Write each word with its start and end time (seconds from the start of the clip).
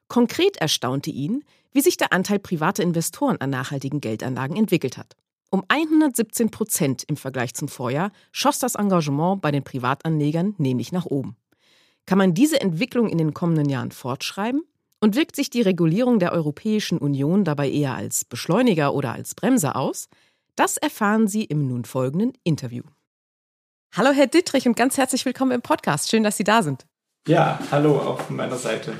Konkret 0.07 0.57
erstaunte 0.57 1.11
ihn, 1.11 1.43
wie 1.71 1.81
sich 1.81 1.97
der 1.97 2.13
Anteil 2.13 2.39
privater 2.39 2.83
Investoren 2.83 3.37
an 3.37 3.49
nachhaltigen 3.49 4.01
Geldanlagen 4.01 4.57
entwickelt 4.57 4.97
hat. 4.97 5.15
Um 5.53 5.63
117 5.67 6.49
Prozent 6.49 7.03
im 7.03 7.15
Vergleich 7.15 7.53
zum 7.53 7.67
Vorjahr 7.67 8.11
schoss 8.31 8.57
das 8.57 8.73
Engagement 8.73 9.39
bei 9.39 9.51
den 9.51 9.63
Privatanlegern 9.63 10.55
nämlich 10.57 10.91
nach 10.91 11.05
oben. 11.05 11.35
Kann 12.07 12.17
man 12.17 12.33
diese 12.33 12.59
Entwicklung 12.59 13.07
in 13.07 13.19
den 13.19 13.35
kommenden 13.35 13.69
Jahren 13.69 13.91
fortschreiben? 13.91 14.63
Und 14.99 15.15
wirkt 15.15 15.35
sich 15.35 15.51
die 15.51 15.61
Regulierung 15.61 16.17
der 16.17 16.31
Europäischen 16.31 16.97
Union 16.97 17.43
dabei 17.43 17.69
eher 17.69 17.93
als 17.93 18.25
Beschleuniger 18.25 18.95
oder 18.95 19.13
als 19.13 19.35
Bremser 19.35 19.75
aus? 19.75 20.09
Das 20.55 20.77
erfahren 20.77 21.27
Sie 21.27 21.43
im 21.43 21.67
nun 21.67 21.85
folgenden 21.85 22.33
Interview. 22.43 22.81
Hallo 23.95 24.09
Herr 24.09 24.25
Dittrich 24.25 24.67
und 24.67 24.75
ganz 24.75 24.97
herzlich 24.97 25.23
willkommen 25.23 25.51
im 25.51 25.61
Podcast. 25.61 26.09
Schön, 26.09 26.23
dass 26.23 26.35
Sie 26.35 26.43
da 26.43 26.63
sind. 26.63 26.87
Ja, 27.27 27.59
hallo 27.69 27.99
auch 27.99 28.21
von 28.21 28.37
meiner 28.37 28.57
Seite. 28.57 28.95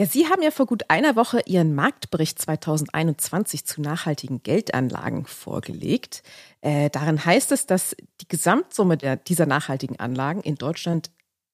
Ja, 0.00 0.06
Sie 0.06 0.28
haben 0.28 0.42
ja 0.42 0.52
vor 0.52 0.66
gut 0.66 0.84
einer 0.88 1.16
Woche 1.16 1.40
Ihren 1.46 1.74
Marktbericht 1.74 2.40
2021 2.40 3.66
zu 3.66 3.82
nachhaltigen 3.82 4.44
Geldanlagen 4.44 5.26
vorgelegt. 5.26 6.22
Äh, 6.60 6.88
darin 6.90 7.24
heißt 7.24 7.50
es, 7.50 7.66
dass 7.66 7.96
die 8.20 8.28
Gesamtsumme 8.28 8.96
der, 8.96 9.16
dieser 9.16 9.46
nachhaltigen 9.46 9.98
Anlagen 9.98 10.40
in 10.42 10.54
Deutschland 10.54 11.10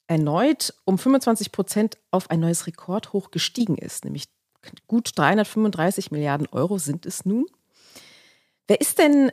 erneut 0.08 0.74
um 0.84 0.98
25 0.98 1.52
Prozent 1.52 1.96
auf 2.10 2.28
ein 2.28 2.40
neues 2.40 2.66
Rekordhoch 2.66 3.30
gestiegen 3.30 3.78
ist, 3.78 4.04
nämlich 4.04 4.24
gut 4.86 5.12
335 5.16 6.10
Milliarden 6.10 6.46
Euro 6.52 6.76
sind 6.76 7.06
es 7.06 7.24
nun. 7.24 7.46
Wer 8.66 8.78
ist 8.78 8.98
denn 8.98 9.32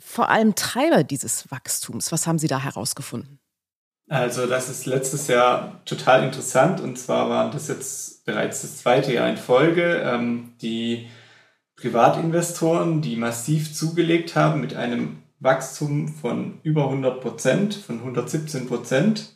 vor 0.00 0.28
allem 0.28 0.56
Treiber 0.56 1.04
dieses 1.04 1.52
Wachstums? 1.52 2.10
Was 2.10 2.26
haben 2.26 2.40
Sie 2.40 2.48
da 2.48 2.58
herausgefunden? 2.58 3.38
Also 4.08 4.46
das 4.46 4.68
ist 4.68 4.86
letztes 4.86 5.28
Jahr 5.28 5.80
total 5.86 6.24
interessant 6.24 6.80
und 6.80 6.98
zwar 6.98 7.30
waren 7.30 7.52
das 7.52 7.68
jetzt 7.68 8.26
bereits 8.26 8.62
das 8.62 8.78
zweite 8.78 9.14
Jahr 9.14 9.28
in 9.28 9.38
Folge. 9.38 10.02
Ähm, 10.04 10.52
die 10.60 11.08
Privatinvestoren, 11.76 13.00
die 13.00 13.16
massiv 13.16 13.74
zugelegt 13.74 14.36
haben 14.36 14.60
mit 14.60 14.74
einem 14.74 15.22
Wachstum 15.40 16.08
von 16.08 16.60
über 16.62 16.84
100 16.84 17.20
Prozent, 17.20 17.74
von 17.74 17.98
117 17.98 18.66
Prozent. 18.66 19.34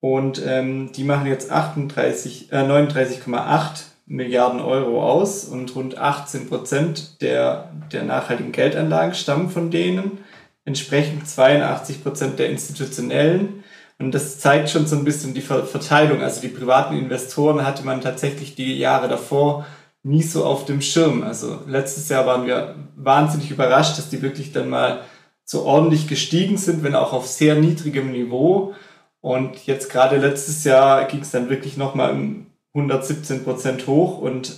Und 0.00 0.42
ähm, 0.44 0.92
die 0.92 1.04
machen 1.04 1.26
jetzt 1.26 1.50
38, 1.50 2.52
äh, 2.52 2.56
39,8 2.56 3.84
Milliarden 4.06 4.60
Euro 4.60 5.02
aus 5.02 5.44
und 5.44 5.74
rund 5.74 5.96
18 5.96 6.48
Prozent 6.48 7.22
der, 7.22 7.72
der 7.90 8.04
nachhaltigen 8.04 8.52
Geldanlagen 8.52 9.14
stammen 9.14 9.48
von 9.48 9.70
denen. 9.70 10.18
Entsprechend 10.66 11.26
82 11.26 12.02
Prozent 12.02 12.38
der 12.38 12.50
institutionellen 12.50 13.64
und 13.98 14.12
das 14.12 14.38
zeigt 14.38 14.70
schon 14.70 14.86
so 14.86 14.96
ein 14.96 15.04
bisschen 15.04 15.34
die 15.34 15.40
Verteilung. 15.40 16.20
Also 16.20 16.40
die 16.40 16.48
privaten 16.48 16.96
Investoren 16.96 17.64
hatte 17.64 17.84
man 17.84 18.00
tatsächlich 18.00 18.54
die 18.54 18.76
Jahre 18.76 19.08
davor 19.08 19.66
nie 20.02 20.22
so 20.22 20.44
auf 20.44 20.64
dem 20.64 20.80
Schirm. 20.80 21.22
Also 21.22 21.60
letztes 21.66 22.08
Jahr 22.08 22.26
waren 22.26 22.46
wir 22.46 22.74
wahnsinnig 22.96 23.50
überrascht, 23.50 23.96
dass 23.96 24.10
die 24.10 24.20
wirklich 24.20 24.52
dann 24.52 24.68
mal 24.68 25.00
so 25.44 25.62
ordentlich 25.62 26.08
gestiegen 26.08 26.56
sind, 26.56 26.82
wenn 26.82 26.94
auch 26.94 27.12
auf 27.12 27.26
sehr 27.26 27.54
niedrigem 27.54 28.10
Niveau. 28.10 28.74
Und 29.20 29.66
jetzt 29.66 29.90
gerade 29.90 30.16
letztes 30.16 30.64
Jahr 30.64 31.04
ging 31.06 31.20
es 31.20 31.30
dann 31.30 31.48
wirklich 31.48 31.76
nochmal 31.76 32.10
um 32.12 32.46
117 32.74 33.44
Prozent 33.44 33.86
hoch 33.86 34.18
und 34.18 34.56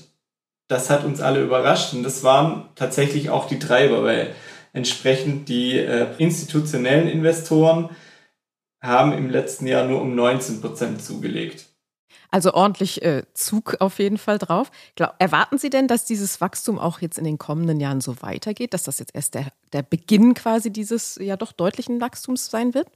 das 0.69 0.91
hat 0.91 1.05
uns 1.05 1.21
alle 1.21 1.43
überrascht 1.43 1.93
und 1.93 2.03
das 2.03 2.25
waren 2.25 2.69
tatsächlich 2.75 3.31
auch 3.31 3.47
die 3.47 3.59
Treiber, 3.59 4.03
weil 4.03 4.35
entsprechend 4.73 5.49
die 5.49 5.79
äh, 5.79 6.07
institutionellen 6.19 7.09
Investoren 7.09 7.91
haben 8.83 9.13
im 9.13 9.31
letzten 9.31 9.67
Jahr 9.67 9.87
nur 9.87 10.01
um 10.01 10.15
19 10.15 10.61
Prozent 10.61 11.03
zugelegt. 11.03 11.67
Also 12.31 12.55
ordentlich 12.55 13.03
äh, 13.03 13.23
Zug 13.35 13.77
auf 13.81 13.99
jeden 13.99 14.19
Fall 14.19 14.39
drauf. 14.39 14.71
Glaub, 14.95 15.15
erwarten 15.19 15.59
Sie 15.59 15.71
denn, 15.71 15.89
dass 15.89 16.05
dieses 16.05 16.41
Wachstum 16.41 16.79
auch 16.79 17.01
jetzt 17.01 17.19
in 17.19 17.25
den 17.25 17.39
kommenden 17.39 17.81
Jahren 17.81 18.01
so 18.01 18.21
weitergeht, 18.21 18.75
dass 18.75 18.85
das 18.85 18.99
jetzt 18.99 19.15
erst 19.15 19.35
der, 19.35 19.47
der 19.73 19.83
Beginn 19.83 20.35
quasi 20.35 20.73
dieses 20.73 21.17
ja 21.17 21.37
doch 21.37 21.53
deutlichen 21.53 22.01
Wachstums 22.01 22.51
sein 22.51 22.75
wird? 22.75 22.89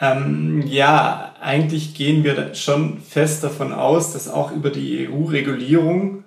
Ähm, 0.00 0.62
ja, 0.66 1.34
eigentlich 1.40 1.94
gehen 1.94 2.24
wir 2.24 2.54
schon 2.54 3.00
fest 3.00 3.42
davon 3.42 3.72
aus, 3.72 4.12
dass 4.12 4.28
auch 4.28 4.52
über 4.52 4.70
die 4.70 5.08
EU-Regulierung 5.08 6.24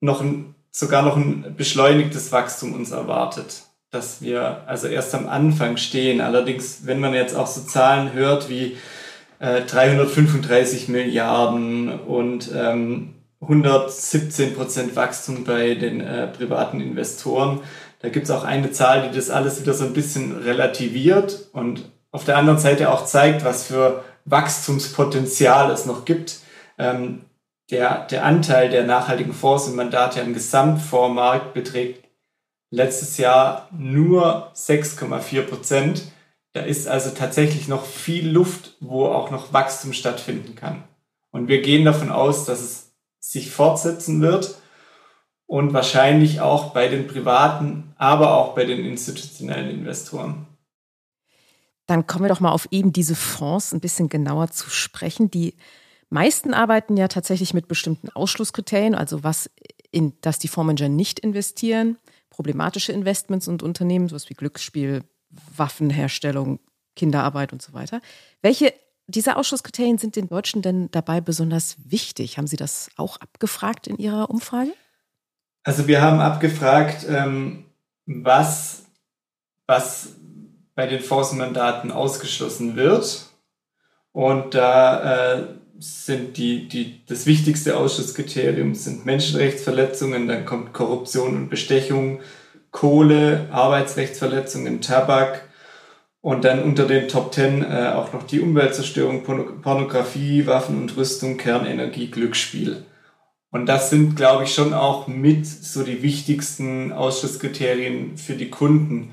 noch 0.00 0.22
ein, 0.22 0.54
sogar 0.70 1.02
noch 1.02 1.16
ein 1.16 1.54
beschleunigtes 1.54 2.32
Wachstum 2.32 2.74
uns 2.74 2.90
erwartet 2.90 3.64
dass 3.92 4.22
wir 4.22 4.62
also 4.66 4.88
erst 4.88 5.14
am 5.14 5.28
Anfang 5.28 5.76
stehen. 5.76 6.22
Allerdings, 6.22 6.86
wenn 6.86 6.98
man 6.98 7.12
jetzt 7.12 7.36
auch 7.36 7.46
so 7.46 7.60
Zahlen 7.60 8.14
hört 8.14 8.48
wie 8.48 8.78
äh, 9.38 9.60
335 9.60 10.88
Milliarden 10.88 12.00
und 12.00 12.50
ähm, 12.56 13.14
117 13.42 14.54
Prozent 14.54 14.96
Wachstum 14.96 15.44
bei 15.44 15.74
den 15.74 16.00
äh, 16.00 16.26
privaten 16.26 16.80
Investoren, 16.80 17.60
da 18.00 18.08
gibt 18.08 18.24
es 18.24 18.30
auch 18.30 18.44
eine 18.44 18.72
Zahl, 18.72 19.08
die 19.08 19.14
das 19.14 19.28
alles 19.28 19.60
wieder 19.60 19.74
so 19.74 19.84
ein 19.84 19.92
bisschen 19.92 20.38
relativiert 20.38 21.48
und 21.52 21.90
auf 22.10 22.24
der 22.24 22.38
anderen 22.38 22.58
Seite 22.58 22.90
auch 22.90 23.04
zeigt, 23.04 23.44
was 23.44 23.66
für 23.66 24.04
Wachstumspotenzial 24.24 25.70
es 25.70 25.84
noch 25.84 26.06
gibt. 26.06 26.40
Ähm, 26.78 27.26
der, 27.70 28.06
der 28.06 28.24
Anteil 28.24 28.70
der 28.70 28.84
nachhaltigen 28.84 29.34
Fonds 29.34 29.68
und 29.68 29.76
Mandate 29.76 30.22
am 30.22 30.32
Gesamtfondsmarkt 30.32 31.52
beträgt 31.52 32.01
letztes 32.72 33.18
Jahr 33.18 33.68
nur 33.70 34.50
6,4 34.54 35.42
Prozent. 35.42 36.02
Da 36.54 36.62
ist 36.62 36.88
also 36.88 37.10
tatsächlich 37.10 37.68
noch 37.68 37.84
viel 37.84 38.28
Luft, 38.28 38.76
wo 38.80 39.06
auch 39.06 39.30
noch 39.30 39.52
Wachstum 39.52 39.92
stattfinden 39.92 40.56
kann. 40.56 40.82
Und 41.30 41.48
wir 41.48 41.62
gehen 41.62 41.84
davon 41.84 42.10
aus, 42.10 42.44
dass 42.44 42.60
es 42.60 42.92
sich 43.20 43.50
fortsetzen 43.50 44.20
wird 44.20 44.56
und 45.46 45.72
wahrscheinlich 45.72 46.40
auch 46.40 46.72
bei 46.72 46.88
den 46.88 47.06
privaten, 47.06 47.94
aber 47.96 48.36
auch 48.36 48.54
bei 48.54 48.64
den 48.64 48.84
institutionellen 48.84 49.70
Investoren. 49.70 50.46
Dann 51.86 52.06
kommen 52.06 52.24
wir 52.24 52.28
doch 52.30 52.40
mal 52.40 52.52
auf 52.52 52.68
eben 52.70 52.92
diese 52.92 53.14
Fonds 53.14 53.72
ein 53.72 53.80
bisschen 53.80 54.08
genauer 54.08 54.50
zu 54.50 54.70
sprechen. 54.70 55.30
Die 55.30 55.54
meisten 56.08 56.54
arbeiten 56.54 56.96
ja 56.96 57.08
tatsächlich 57.08 57.52
mit 57.52 57.68
bestimmten 57.68 58.08
Ausschlusskriterien, 58.08 58.94
also 58.94 59.24
was 59.24 59.50
in 59.90 60.14
dass 60.22 60.38
die 60.38 60.48
Fondsmanager 60.48 60.88
nicht 60.88 61.18
investieren, 61.18 61.98
problematische 62.42 62.90
Investments 62.90 63.46
und 63.46 63.62
Unternehmen, 63.62 64.08
sowas 64.08 64.28
wie 64.28 64.34
Glücksspiel, 64.34 65.04
Waffenherstellung, 65.56 66.58
Kinderarbeit 66.96 67.52
und 67.52 67.62
so 67.62 67.72
weiter. 67.72 68.00
Welche 68.42 68.74
dieser 69.06 69.36
Ausschlusskriterien 69.36 69.98
sind 69.98 70.16
den 70.16 70.28
Deutschen 70.28 70.60
denn 70.60 70.90
dabei 70.90 71.20
besonders 71.20 71.76
wichtig? 71.84 72.38
Haben 72.38 72.48
Sie 72.48 72.56
das 72.56 72.90
auch 72.96 73.18
abgefragt 73.18 73.86
in 73.86 73.96
Ihrer 73.98 74.28
Umfrage? 74.28 74.72
Also 75.62 75.86
wir 75.86 76.02
haben 76.02 76.18
abgefragt, 76.18 77.06
ähm, 77.08 77.66
was, 78.06 78.86
was 79.68 80.16
bei 80.74 80.88
den 80.88 81.00
Fondsmandaten 81.00 81.92
ausgeschlossen 81.92 82.74
wird. 82.74 83.26
Und 84.10 84.54
da 84.54 85.34
äh, 85.34 85.48
sind 85.78 86.36
die, 86.36 86.68
die, 86.68 87.00
das 87.06 87.26
wichtigste 87.26 87.76
Ausschusskriterium 87.76 88.74
sind 88.74 89.04
Menschenrechtsverletzungen, 89.06 90.28
dann 90.28 90.44
kommt 90.44 90.72
Korruption 90.72 91.36
und 91.36 91.48
Bestechung, 91.48 92.20
Kohle, 92.70 93.48
Arbeitsrechtsverletzungen, 93.50 94.80
Tabak 94.80 95.48
und 96.20 96.44
dann 96.44 96.62
unter 96.62 96.86
den 96.86 97.08
Top 97.08 97.32
Ten 97.32 97.62
äh, 97.62 97.92
auch 97.94 98.12
noch 98.12 98.22
die 98.24 98.40
Umweltzerstörung, 98.40 99.24
Pornografie, 99.24 100.46
Waffen 100.46 100.80
und 100.80 100.96
Rüstung, 100.96 101.36
Kernenergie, 101.36 102.10
Glücksspiel. 102.10 102.84
Und 103.50 103.66
das 103.66 103.90
sind, 103.90 104.16
glaube 104.16 104.44
ich, 104.44 104.54
schon 104.54 104.72
auch 104.72 105.08
mit 105.08 105.46
so 105.46 105.82
die 105.82 106.02
wichtigsten 106.02 106.92
Ausschusskriterien 106.92 108.16
für 108.16 108.34
die 108.34 108.48
Kunden. 108.48 109.12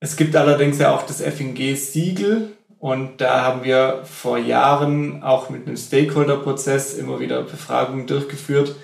Es 0.00 0.16
gibt 0.16 0.34
allerdings 0.34 0.78
ja 0.78 0.92
auch 0.92 1.02
das 1.02 1.20
FNG-Siegel 1.20 2.56
und 2.80 3.20
da 3.20 3.42
haben 3.44 3.62
wir 3.62 4.04
vor 4.04 4.38
Jahren 4.38 5.22
auch 5.22 5.50
mit 5.50 5.66
einem 5.66 5.76
Stakeholder-Prozess 5.76 6.94
immer 6.94 7.20
wieder 7.20 7.42
Befragungen 7.42 8.08
durchgeführt 8.08 8.74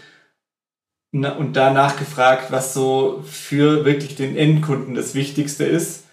und 1.13 1.55
danach 1.55 1.99
gefragt, 1.99 2.53
was 2.53 2.75
so 2.75 3.25
für 3.27 3.85
wirklich 3.85 4.15
den 4.15 4.37
Endkunden 4.37 4.95
das 4.95 5.15
Wichtigste 5.15 5.65
ist. 5.65 6.05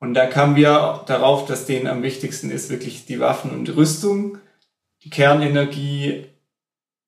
Und 0.00 0.14
da 0.14 0.26
kamen 0.26 0.56
wir 0.56 1.04
darauf, 1.06 1.46
dass 1.46 1.64
denen 1.64 1.86
am 1.86 2.02
wichtigsten 2.02 2.50
ist 2.50 2.68
wirklich 2.68 3.06
die 3.06 3.20
Waffen 3.20 3.52
und 3.52 3.74
Rüstung, 3.74 4.38
die 5.04 5.10
Kernenergie, 5.10 6.26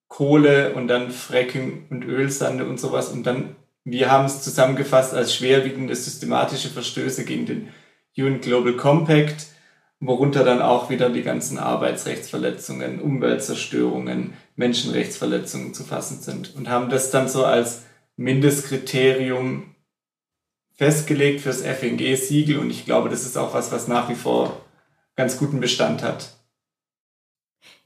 Kohle 0.08 0.74
und 0.74 0.88
dann 0.88 1.10
Fracking 1.10 1.86
und 1.90 2.04
Ölsande 2.04 2.66
und 2.66 2.80
sowas. 2.80 3.08
Und 3.08 3.24
dann 3.24 3.56
wir 3.84 4.10
haben 4.10 4.26
es 4.26 4.42
zusammengefasst 4.42 5.14
als 5.14 5.34
schwerwiegende 5.34 5.96
systematische 5.96 6.68
Verstöße 6.68 7.24
gegen 7.24 7.46
den 7.46 7.68
UN 8.18 8.40
Global 8.40 8.74
Compact, 8.74 9.46
worunter 10.00 10.44
dann 10.44 10.62
auch 10.62 10.88
wieder 10.88 11.10
die 11.10 11.22
ganzen 11.22 11.58
Arbeitsrechtsverletzungen, 11.58 13.00
Umweltzerstörungen, 13.00 14.32
Menschenrechtsverletzungen 14.56 15.74
zu 15.74 15.84
fassen 15.84 16.20
sind 16.20 16.56
und 16.56 16.68
haben 16.68 16.88
das 16.88 17.10
dann 17.10 17.28
so 17.28 17.44
als 17.44 17.82
Mindestkriterium 18.16 19.74
festgelegt 20.72 21.42
fürs 21.42 21.60
FNG-Siegel 21.60 22.58
und 22.58 22.70
ich 22.70 22.86
glaube, 22.86 23.10
das 23.10 23.26
ist 23.26 23.36
auch 23.36 23.52
was, 23.52 23.70
was 23.70 23.88
nach 23.88 24.08
wie 24.08 24.14
vor 24.14 24.64
ganz 25.16 25.36
guten 25.36 25.60
Bestand 25.60 26.02
hat. 26.02 26.34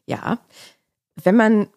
Ja, 0.06 0.38
wenn 1.22 1.34
man 1.34 1.68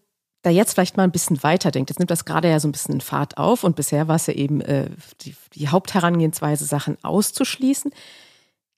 da 0.43 0.51
jetzt 0.51 0.73
vielleicht 0.73 0.97
mal 0.97 1.03
ein 1.03 1.11
bisschen 1.11 1.41
weiterdenkt, 1.41 1.89
jetzt 1.89 1.97
nimmt 1.97 2.11
das 2.11 2.25
gerade 2.25 2.49
ja 2.49 2.59
so 2.59 2.67
ein 2.67 2.71
bisschen 2.71 3.01
Fahrt 3.01 3.37
auf 3.37 3.63
und 3.63 3.75
bisher 3.75 4.07
war 4.07 4.17
es 4.17 4.27
ja 4.27 4.33
eben 4.33 4.61
äh, 4.61 4.89
die, 5.21 5.35
die 5.53 5.67
Hauptherangehensweise, 5.69 6.65
Sachen 6.65 7.03
auszuschließen. 7.03 7.91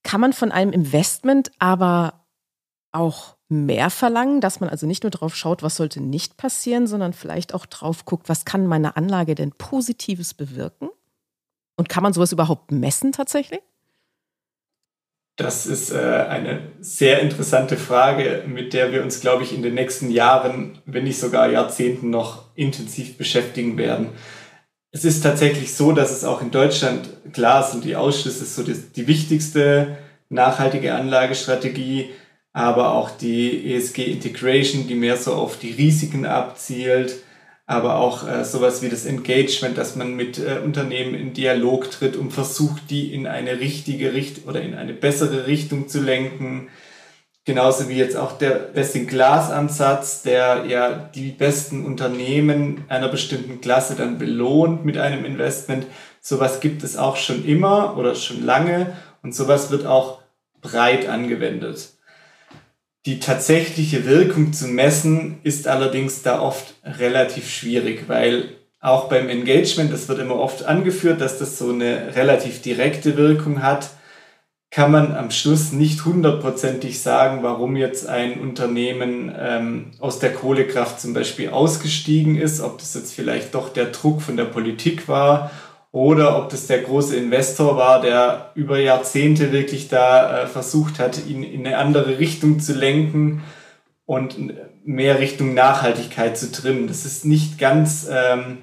Kann 0.04 0.22
man 0.22 0.34
von 0.34 0.52
einem 0.52 0.72
Investment 0.72 1.52
aber 1.60 2.26
auch 2.92 3.36
mehr 3.50 3.90
verlangen, 3.90 4.42
dass 4.42 4.60
man 4.60 4.70
also 4.70 4.86
nicht 4.86 5.04
nur 5.04 5.12
drauf 5.12 5.36
schaut, 5.36 5.64
was 5.64 5.76
sollte 5.76 6.02
nicht 6.02 6.38
passieren, 6.38 6.88
sondern 6.88 7.14
vielleicht 7.14 7.54
auch 7.54 7.66
drauf 7.66 8.06
guckt, 8.06 8.30
was 8.30 8.46
kann 8.46 8.68
meine 8.68 8.96
Anlage 8.96 9.36
denn 9.36 9.52
Positives 9.52 10.34
bewirken? 10.34 10.90
Und 11.76 11.90
kann 11.90 12.04
man 12.04 12.14
sowas 12.14 12.32
überhaupt 12.32 12.72
messen 12.72 13.12
tatsächlich? 13.12 13.62
Das 15.40 15.66
ist 15.66 15.92
äh, 15.92 15.98
eine 15.98 16.74
sehr 16.82 17.22
interessante 17.22 17.78
Frage, 17.78 18.44
mit 18.46 18.74
der 18.74 18.92
wir 18.92 19.02
uns, 19.02 19.22
glaube 19.22 19.44
ich, 19.44 19.56
in 19.56 19.64
den 19.64 19.74
nächsten 19.74 20.12
Jahren, 20.12 20.80
wenn 20.86 21.06
nicht 21.06 21.18
sogar 21.18 21.50
Jahrzehnten 21.50 22.10
noch 22.10 22.44
intensiv 22.56 23.18
beschäftigen 23.18 23.78
werden. 23.78 24.10
Es 24.92 25.06
ist 25.06 25.22
tatsächlich 25.22 25.74
so, 25.74 25.92
dass 25.92 26.12
es 26.12 26.24
auch 26.24 26.42
in 26.42 26.52
Deutschland, 26.52 27.10
klar 27.32 27.64
sind 27.64 27.84
die 27.84 27.96
Ausschüsse 27.96 28.46
so 28.46 28.64
die, 28.64 28.74
die 28.74 29.08
wichtigste 29.08 29.98
nachhaltige 30.30 30.96
Anlagestrategie, 30.96 32.10
aber 32.54 32.94
auch 32.94 33.12
die 33.12 33.74
ESG 33.74 34.06
Integration, 34.06 34.88
die 34.88 34.96
mehr 34.96 35.18
so 35.18 35.34
auf 35.34 35.60
die 35.60 35.72
Risiken 35.72 36.26
abzielt 36.26 37.18
aber 37.70 37.98
auch 37.98 38.28
äh, 38.28 38.44
sowas 38.46 38.82
wie 38.82 38.90
das 38.90 39.06
Engagement, 39.06 39.78
dass 39.78 39.96
man 39.96 40.16
mit 40.16 40.40
äh, 40.40 40.58
Unternehmen 40.66 41.14
in 41.14 41.34
Dialog 41.34 41.92
tritt 41.92 42.16
und 42.16 42.32
versucht, 42.32 42.90
die 42.90 43.14
in 43.14 43.28
eine 43.28 43.60
richtige 43.60 44.12
Richtung 44.14 44.46
oder 44.46 44.60
in 44.60 44.74
eine 44.74 44.94
bessere 44.94 45.46
Richtung 45.46 45.88
zu 45.88 46.02
lenken. 46.02 46.70
Genauso 47.50 47.90
wie 47.90 47.96
jetzt 47.96 48.16
auch 48.16 48.38
der 48.38 48.52
Best 48.52 48.94
Glass 49.08 49.50
Ansatz, 49.50 50.22
der 50.22 50.66
ja 50.68 51.10
die 51.16 51.32
besten 51.32 51.84
Unternehmen 51.84 52.86
einer 52.90 53.08
bestimmten 53.08 53.60
Klasse 53.60 53.96
dann 53.96 54.20
belohnt 54.20 54.86
mit 54.86 55.00
einem 55.00 55.26
Investment. 55.26 55.88
Sowas 56.22 56.60
gibt 56.60 56.84
es 56.84 56.96
auch 56.96 57.18
schon 57.18 57.44
immer 57.44 57.98
oder 57.98 58.14
schon 58.14 58.46
lange 58.46 58.96
und 59.24 59.34
sowas 59.34 59.72
wird 59.72 59.88
auch 59.88 60.22
breit 60.62 61.10
angewendet. 61.10 61.94
Die 63.08 63.20
tatsächliche 63.20 64.06
Wirkung 64.06 64.54
zu 64.54 64.68
messen 64.68 65.40
ist 65.42 65.68
allerdings 65.68 66.22
da 66.22 66.40
oft 66.40 66.76
relativ 66.84 67.50
schwierig, 67.50 68.04
weil 68.06 68.50
auch 68.80 69.10
beim 69.10 69.28
Engagement, 69.28 69.92
das 69.92 70.08
wird 70.08 70.20
immer 70.20 70.36
oft 70.36 70.66
angeführt, 70.66 71.20
dass 71.20 71.40
das 71.40 71.58
so 71.58 71.72
eine 71.72 72.16
relativ 72.16 72.62
direkte 72.62 73.18
Wirkung 73.18 73.64
hat, 73.64 73.90
kann 74.72 74.92
man 74.92 75.16
am 75.16 75.32
Schluss 75.32 75.72
nicht 75.72 76.06
hundertprozentig 76.06 77.02
sagen, 77.02 77.42
warum 77.42 77.76
jetzt 77.76 78.08
ein 78.08 78.40
Unternehmen 78.40 79.34
ähm, 79.36 79.92
aus 80.00 80.20
der 80.20 80.32
Kohlekraft 80.34 81.02
zum 81.02 81.14
Beispiel 81.14 81.50
ausgestiegen 81.50 82.36
ist, 82.36 82.62
ob 82.62 82.78
das 82.78 82.94
jetzt 82.94 83.14
vielleicht 83.14 83.56
doch 83.56 83.70
der 83.70 83.86
Druck 83.86 84.22
von 84.22 84.38
der 84.38 84.46
Politik 84.46 85.08
war 85.08 85.50
oder 85.92 86.38
ob 86.38 86.50
das 86.50 86.68
der 86.68 86.84
große 86.84 87.16
Investor 87.16 87.78
war, 87.78 88.00
der 88.02 88.52
über 88.54 88.78
Jahrzehnte 88.78 89.52
wirklich 89.52 89.88
da 89.88 90.44
äh, 90.44 90.48
versucht 90.48 91.00
hat, 91.00 91.26
ihn 91.26 91.42
in 91.42 91.66
eine 91.66 91.78
andere 91.78 92.20
Richtung 92.20 92.60
zu 92.60 92.74
lenken 92.74 93.42
und 94.06 94.36
mehr 94.86 95.20
Richtung 95.20 95.56
Nachhaltigkeit 95.56 96.38
zu 96.38 96.52
trimmen. 96.52 96.88
Das 96.88 97.06
ist 97.06 97.26
nicht 97.26 97.58
ganz, 97.58 98.08
ähm, 98.12 98.60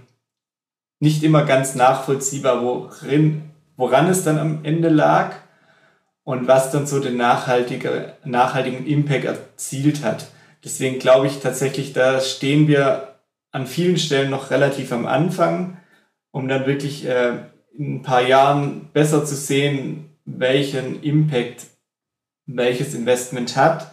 nicht 1.00 1.24
immer 1.24 1.44
ganz 1.44 1.74
nachvollziehbar, 1.74 2.62
worin, 2.62 3.50
woran 3.76 4.08
es 4.08 4.22
dann 4.22 4.38
am 4.38 4.60
Ende 4.62 4.88
lag 4.88 5.34
und 6.26 6.46
was 6.46 6.70
dann 6.70 6.86
so 6.86 7.00
den 7.00 7.16
nachhaltige, 7.16 8.12
nachhaltigen 8.24 8.86
Impact 8.86 9.24
erzielt 9.24 10.04
hat. 10.04 10.26
Deswegen 10.62 10.98
glaube 10.98 11.26
ich 11.28 11.40
tatsächlich, 11.40 11.94
da 11.94 12.20
stehen 12.20 12.68
wir 12.68 13.14
an 13.50 13.66
vielen 13.66 13.96
Stellen 13.96 14.28
noch 14.28 14.50
relativ 14.50 14.92
am 14.92 15.06
Anfang 15.06 15.78
um 16.36 16.48
dann 16.48 16.66
wirklich 16.66 17.06
äh, 17.06 17.38
in 17.78 17.94
ein 17.94 18.02
paar 18.02 18.20
Jahren 18.20 18.90
besser 18.92 19.24
zu 19.24 19.34
sehen, 19.34 20.10
welchen 20.26 21.02
Impact 21.02 21.64
welches 22.44 22.94
Investment 22.94 23.56
hat. 23.56 23.90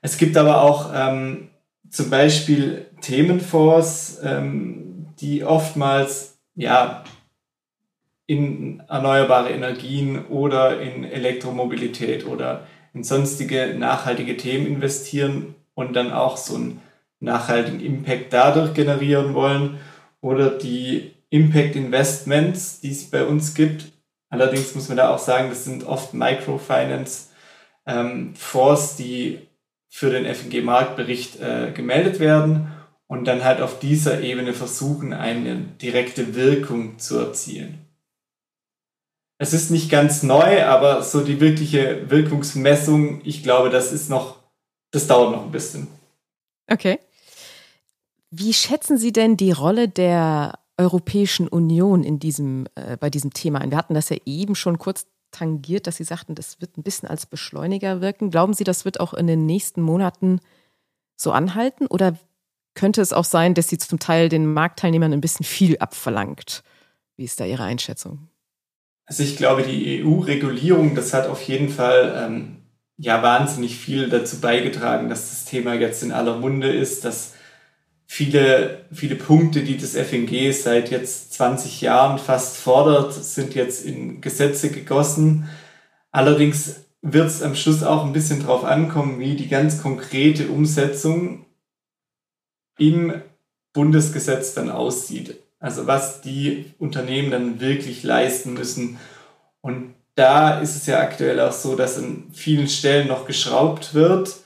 Es 0.00 0.16
gibt 0.16 0.36
aber 0.36 0.62
auch 0.62 0.92
ähm, 0.94 1.50
zum 1.90 2.10
Beispiel 2.10 2.86
Themenfonds, 3.00 4.20
ähm, 4.22 5.06
die 5.18 5.42
oftmals 5.42 6.38
ja 6.54 7.02
in 8.26 8.80
erneuerbare 8.88 9.50
Energien 9.50 10.26
oder 10.26 10.80
in 10.80 11.04
Elektromobilität 11.04 12.26
oder 12.26 12.66
in 12.94 13.04
sonstige 13.04 13.74
nachhaltige 13.76 14.36
Themen 14.36 14.66
investieren 14.66 15.54
und 15.74 15.94
dann 15.94 16.12
auch 16.12 16.36
so 16.36 16.54
einen 16.54 16.80
nachhaltigen 17.20 17.80
Impact 17.80 18.32
dadurch 18.32 18.74
generieren 18.74 19.34
wollen 19.34 19.78
oder 20.20 20.50
die 20.50 21.12
Impact 21.30 21.76
Investments, 21.76 22.80
die 22.80 22.92
es 22.92 23.10
bei 23.10 23.24
uns 23.24 23.54
gibt. 23.54 23.92
Allerdings 24.30 24.74
muss 24.74 24.88
man 24.88 24.96
da 24.96 25.10
auch 25.10 25.18
sagen, 25.18 25.48
das 25.48 25.64
sind 25.64 25.84
oft 25.84 26.14
Microfinance 26.14 27.28
ähm, 27.86 28.34
Fonds, 28.36 28.96
die 28.96 29.40
für 29.88 30.10
den 30.10 30.26
FNG-Marktbericht 30.26 31.40
äh, 31.40 31.72
gemeldet 31.72 32.20
werden. 32.20 32.70
und 33.06 33.26
dann 33.26 33.44
halt 33.44 33.60
auf 33.60 33.78
dieser 33.78 34.22
Ebene 34.22 34.54
versuchen, 34.54 35.12
eine 35.12 35.56
direkte 35.80 36.34
Wirkung 36.34 36.98
zu 36.98 37.18
erzielen. 37.18 37.83
Es 39.44 39.52
ist 39.52 39.70
nicht 39.70 39.90
ganz 39.90 40.22
neu, 40.22 40.64
aber 40.64 41.02
so 41.02 41.20
die 41.20 41.38
wirkliche 41.38 42.08
Wirkungsmessung, 42.08 43.20
ich 43.24 43.42
glaube, 43.42 43.68
das 43.68 43.92
ist 43.92 44.08
noch, 44.08 44.38
das 44.90 45.06
dauert 45.06 45.32
noch 45.32 45.44
ein 45.44 45.50
bisschen. 45.50 45.86
Okay. 46.66 46.98
Wie 48.30 48.54
schätzen 48.54 48.96
Sie 48.96 49.12
denn 49.12 49.36
die 49.36 49.52
Rolle 49.52 49.86
der 49.86 50.58
Europäischen 50.78 51.46
Union 51.46 52.04
in 52.04 52.18
diesem, 52.18 52.66
äh, 52.74 52.96
bei 52.96 53.10
diesem 53.10 53.34
Thema 53.34 53.60
ein? 53.60 53.70
Wir 53.70 53.76
hatten 53.76 53.92
das 53.92 54.08
ja 54.08 54.16
eben 54.24 54.54
schon 54.54 54.78
kurz 54.78 55.04
tangiert, 55.30 55.86
dass 55.86 55.96
Sie 55.96 56.04
sagten, 56.04 56.34
das 56.34 56.62
wird 56.62 56.78
ein 56.78 56.82
bisschen 56.82 57.10
als 57.10 57.26
Beschleuniger 57.26 58.00
wirken. 58.00 58.30
Glauben 58.30 58.54
Sie, 58.54 58.64
das 58.64 58.86
wird 58.86 58.98
auch 58.98 59.12
in 59.12 59.26
den 59.26 59.44
nächsten 59.44 59.82
Monaten 59.82 60.40
so 61.16 61.32
anhalten? 61.32 61.86
Oder 61.86 62.18
könnte 62.72 63.02
es 63.02 63.12
auch 63.12 63.26
sein, 63.26 63.52
dass 63.52 63.68
sie 63.68 63.76
zum 63.76 63.98
Teil 63.98 64.30
den 64.30 64.50
Marktteilnehmern 64.50 65.12
ein 65.12 65.20
bisschen 65.20 65.44
viel 65.44 65.76
abverlangt? 65.76 66.62
Wie 67.18 67.24
ist 67.24 67.38
da 67.40 67.44
Ihre 67.44 67.64
Einschätzung? 67.64 68.30
Also 69.06 69.22
ich 69.22 69.36
glaube, 69.36 69.62
die 69.62 70.02
EU-Regulierung, 70.02 70.94
das 70.94 71.12
hat 71.12 71.26
auf 71.26 71.42
jeden 71.42 71.68
Fall 71.68 72.14
ähm, 72.16 72.56
ja 72.96 73.22
wahnsinnig 73.22 73.76
viel 73.76 74.08
dazu 74.08 74.40
beigetragen, 74.40 75.08
dass 75.08 75.30
das 75.30 75.44
Thema 75.44 75.74
jetzt 75.74 76.02
in 76.02 76.12
aller 76.12 76.38
Munde 76.38 76.72
ist, 76.72 77.04
dass 77.04 77.34
viele, 78.06 78.86
viele 78.92 79.16
Punkte, 79.16 79.62
die 79.62 79.76
das 79.76 79.94
FNG 79.94 80.52
seit 80.52 80.90
jetzt 80.90 81.34
20 81.34 81.80
Jahren 81.80 82.18
fast 82.18 82.56
fordert, 82.56 83.12
sind 83.12 83.54
jetzt 83.54 83.84
in 83.84 84.20
Gesetze 84.20 84.70
gegossen. 84.70 85.48
Allerdings 86.10 86.84
wird 87.02 87.26
es 87.26 87.42
am 87.42 87.54
Schluss 87.54 87.82
auch 87.82 88.06
ein 88.06 88.12
bisschen 88.12 88.42
drauf 88.42 88.64
ankommen, 88.64 89.20
wie 89.20 89.36
die 89.36 89.48
ganz 89.48 89.82
konkrete 89.82 90.48
Umsetzung 90.48 91.44
im 92.78 93.20
Bundesgesetz 93.72 94.54
dann 94.54 94.70
aussieht. 94.70 95.43
Also 95.64 95.86
was 95.86 96.20
die 96.20 96.74
Unternehmen 96.78 97.30
dann 97.30 97.58
wirklich 97.58 98.02
leisten 98.02 98.52
müssen. 98.52 98.98
Und 99.62 99.94
da 100.14 100.60
ist 100.60 100.76
es 100.76 100.84
ja 100.84 101.00
aktuell 101.00 101.40
auch 101.40 101.52
so, 101.52 101.74
dass 101.74 101.96
an 101.96 102.24
vielen 102.34 102.68
Stellen 102.68 103.08
noch 103.08 103.26
geschraubt 103.26 103.94
wird. 103.94 104.36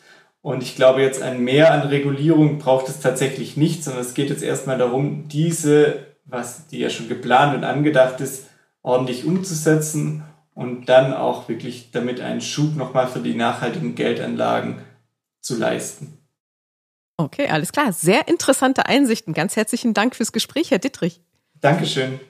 Und 0.42 0.62
ich 0.62 0.76
glaube, 0.76 1.02
jetzt 1.02 1.20
ein 1.20 1.42
Mehr 1.42 1.72
an 1.72 1.88
Regulierung 1.88 2.58
braucht 2.58 2.88
es 2.88 3.00
tatsächlich 3.00 3.56
nicht, 3.56 3.82
sondern 3.82 4.02
es 4.02 4.14
geht 4.14 4.30
jetzt 4.30 4.44
erstmal 4.44 4.78
darum, 4.78 5.26
diese, 5.26 6.06
was 6.25 6.68
die 6.68 6.78
ja 6.78 6.88
schon 6.88 7.08
geplant 7.08 7.56
und 7.56 7.64
angedacht 7.64 8.20
ist, 8.20 8.46
ordentlich 8.82 9.25
umzusetzen 9.25 10.22
und 10.54 10.88
dann 10.88 11.12
auch 11.12 11.48
wirklich 11.48 11.90
damit 11.90 12.20
einen 12.20 12.40
Schub 12.40 12.76
nochmal 12.76 13.08
für 13.08 13.18
die 13.18 13.34
nachhaltigen 13.34 13.96
Geldanlagen 13.96 14.82
zu 15.40 15.58
leisten. 15.58 16.17
Okay, 17.20 17.48
alles 17.48 17.72
klar. 17.72 17.92
Sehr 17.92 18.28
interessante 18.28 18.87
Einsichten. 18.87 19.34
Ganz 19.34 19.56
herzlichen 19.56 19.92
Dank 19.92 20.14
fürs 20.14 20.30
Gespräch, 20.30 20.70
Herr 20.70 20.78
Dittrich. 20.78 21.20
Dankeschön. 21.60 22.20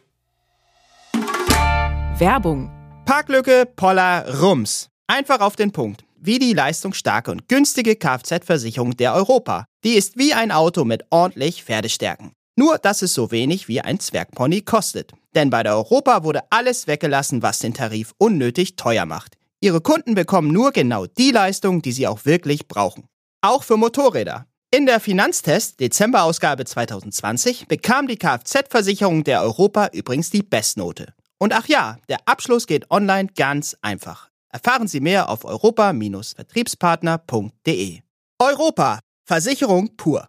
Werbung. 2.17 2.71
Parklücke 3.05 3.67
Poller 3.77 4.41
Rums. 4.41 4.89
Einfach 5.07 5.41
auf 5.41 5.57
den 5.57 5.73
Punkt. 5.73 6.05
Wie 6.17 6.39
die 6.39 6.55
leistungsstarke 6.55 7.31
und 7.31 7.49
günstige 7.49 7.97
Kfz-Versicherung 7.97 8.97
der 8.97 9.15
Europa. 9.15 9.67
Die 9.85 9.93
ist 9.93 10.19
wie 10.19 10.33
ein 10.33 10.51
Auto 10.51 10.87
mit 10.87 11.05
ordentlich 11.11 11.65
Pferdestärken. 11.65 12.33
Nur, 12.57 12.79
dass 12.79 13.03
es 13.03 13.13
so 13.13 13.31
wenig 13.31 13.69
wie 13.69 13.83
ein 13.83 14.01
Zwergpony 14.01 14.63
kostet. 14.63 15.13
Denn 15.35 15.51
bei 15.51 15.63
der 15.63 15.77
Europa 15.77 16.25
wurde 16.25 16.41
alles 16.51 16.87
weggelassen, 16.87 17.43
was 17.43 17.59
den 17.59 17.75
Tarif 17.75 18.15
unnötig 18.17 18.77
teuer 18.77 19.05
macht. 19.05 19.37
Ihre 19.61 19.83
Kunden 19.83 20.15
bekommen 20.15 20.51
nur 20.51 20.73
genau 20.73 21.05
die 21.07 21.31
Leistung, 21.31 21.83
die 21.83 21.93
sie 21.93 22.07
auch 22.07 22.25
wirklich 22.25 22.69
brauchen. 22.69 23.05
Auch 23.43 23.63
für 23.63 23.77
Motorräder. 23.77 24.47
In 24.71 24.85
der 24.85 25.01
Finanztest 25.01 25.81
Dezember-Ausgabe 25.81 26.67
2020 26.67 27.69
bekam 27.69 28.07
die 28.07 28.19
Kfz-Versicherung 28.19 29.25
der 29.25 29.41
Europa 29.41 29.89
übrigens 29.95 30.29
die 30.29 30.43
Bestnote. 30.43 31.15
Und 31.39 31.55
ach 31.55 31.69
ja, 31.69 31.97
der 32.11 32.19
Abschluss 32.27 32.67
geht 32.67 32.91
online 32.91 33.31
ganz 33.35 33.79
einfach. 33.81 34.29
Erfahren 34.51 34.87
Sie 34.87 35.01
mehr 35.01 35.31
auf 35.31 35.47
europa-vertriebspartner.de. 35.47 38.01
Europa, 38.39 38.99
Versicherung 39.25 39.97
pur. 39.97 40.29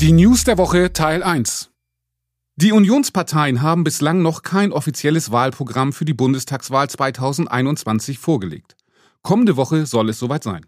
Die 0.00 0.12
News 0.12 0.44
der 0.44 0.56
Woche 0.56 0.94
Teil 0.94 1.22
1. 1.22 1.68
Die 2.56 2.72
Unionsparteien 2.72 3.60
haben 3.60 3.84
bislang 3.84 4.22
noch 4.22 4.40
kein 4.40 4.72
offizielles 4.72 5.30
Wahlprogramm 5.30 5.92
für 5.92 6.06
die 6.06 6.14
Bundestagswahl 6.14 6.88
2021 6.88 8.18
vorgelegt. 8.18 8.78
Kommende 9.20 9.58
Woche 9.58 9.84
soll 9.84 10.08
es 10.08 10.18
soweit 10.18 10.42
sein. 10.42 10.64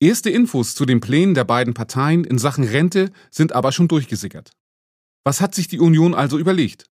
Erste 0.00 0.30
Infos 0.30 0.74
zu 0.74 0.84
den 0.86 1.00
Plänen 1.00 1.34
der 1.34 1.44
beiden 1.44 1.72
Parteien 1.72 2.24
in 2.24 2.38
Sachen 2.38 2.64
Rente 2.64 3.10
sind 3.30 3.52
aber 3.52 3.72
schon 3.72 3.88
durchgesickert. 3.88 4.50
Was 5.22 5.40
hat 5.40 5.54
sich 5.54 5.68
die 5.68 5.78
Union 5.78 6.14
also 6.14 6.38
überlegt? 6.38 6.86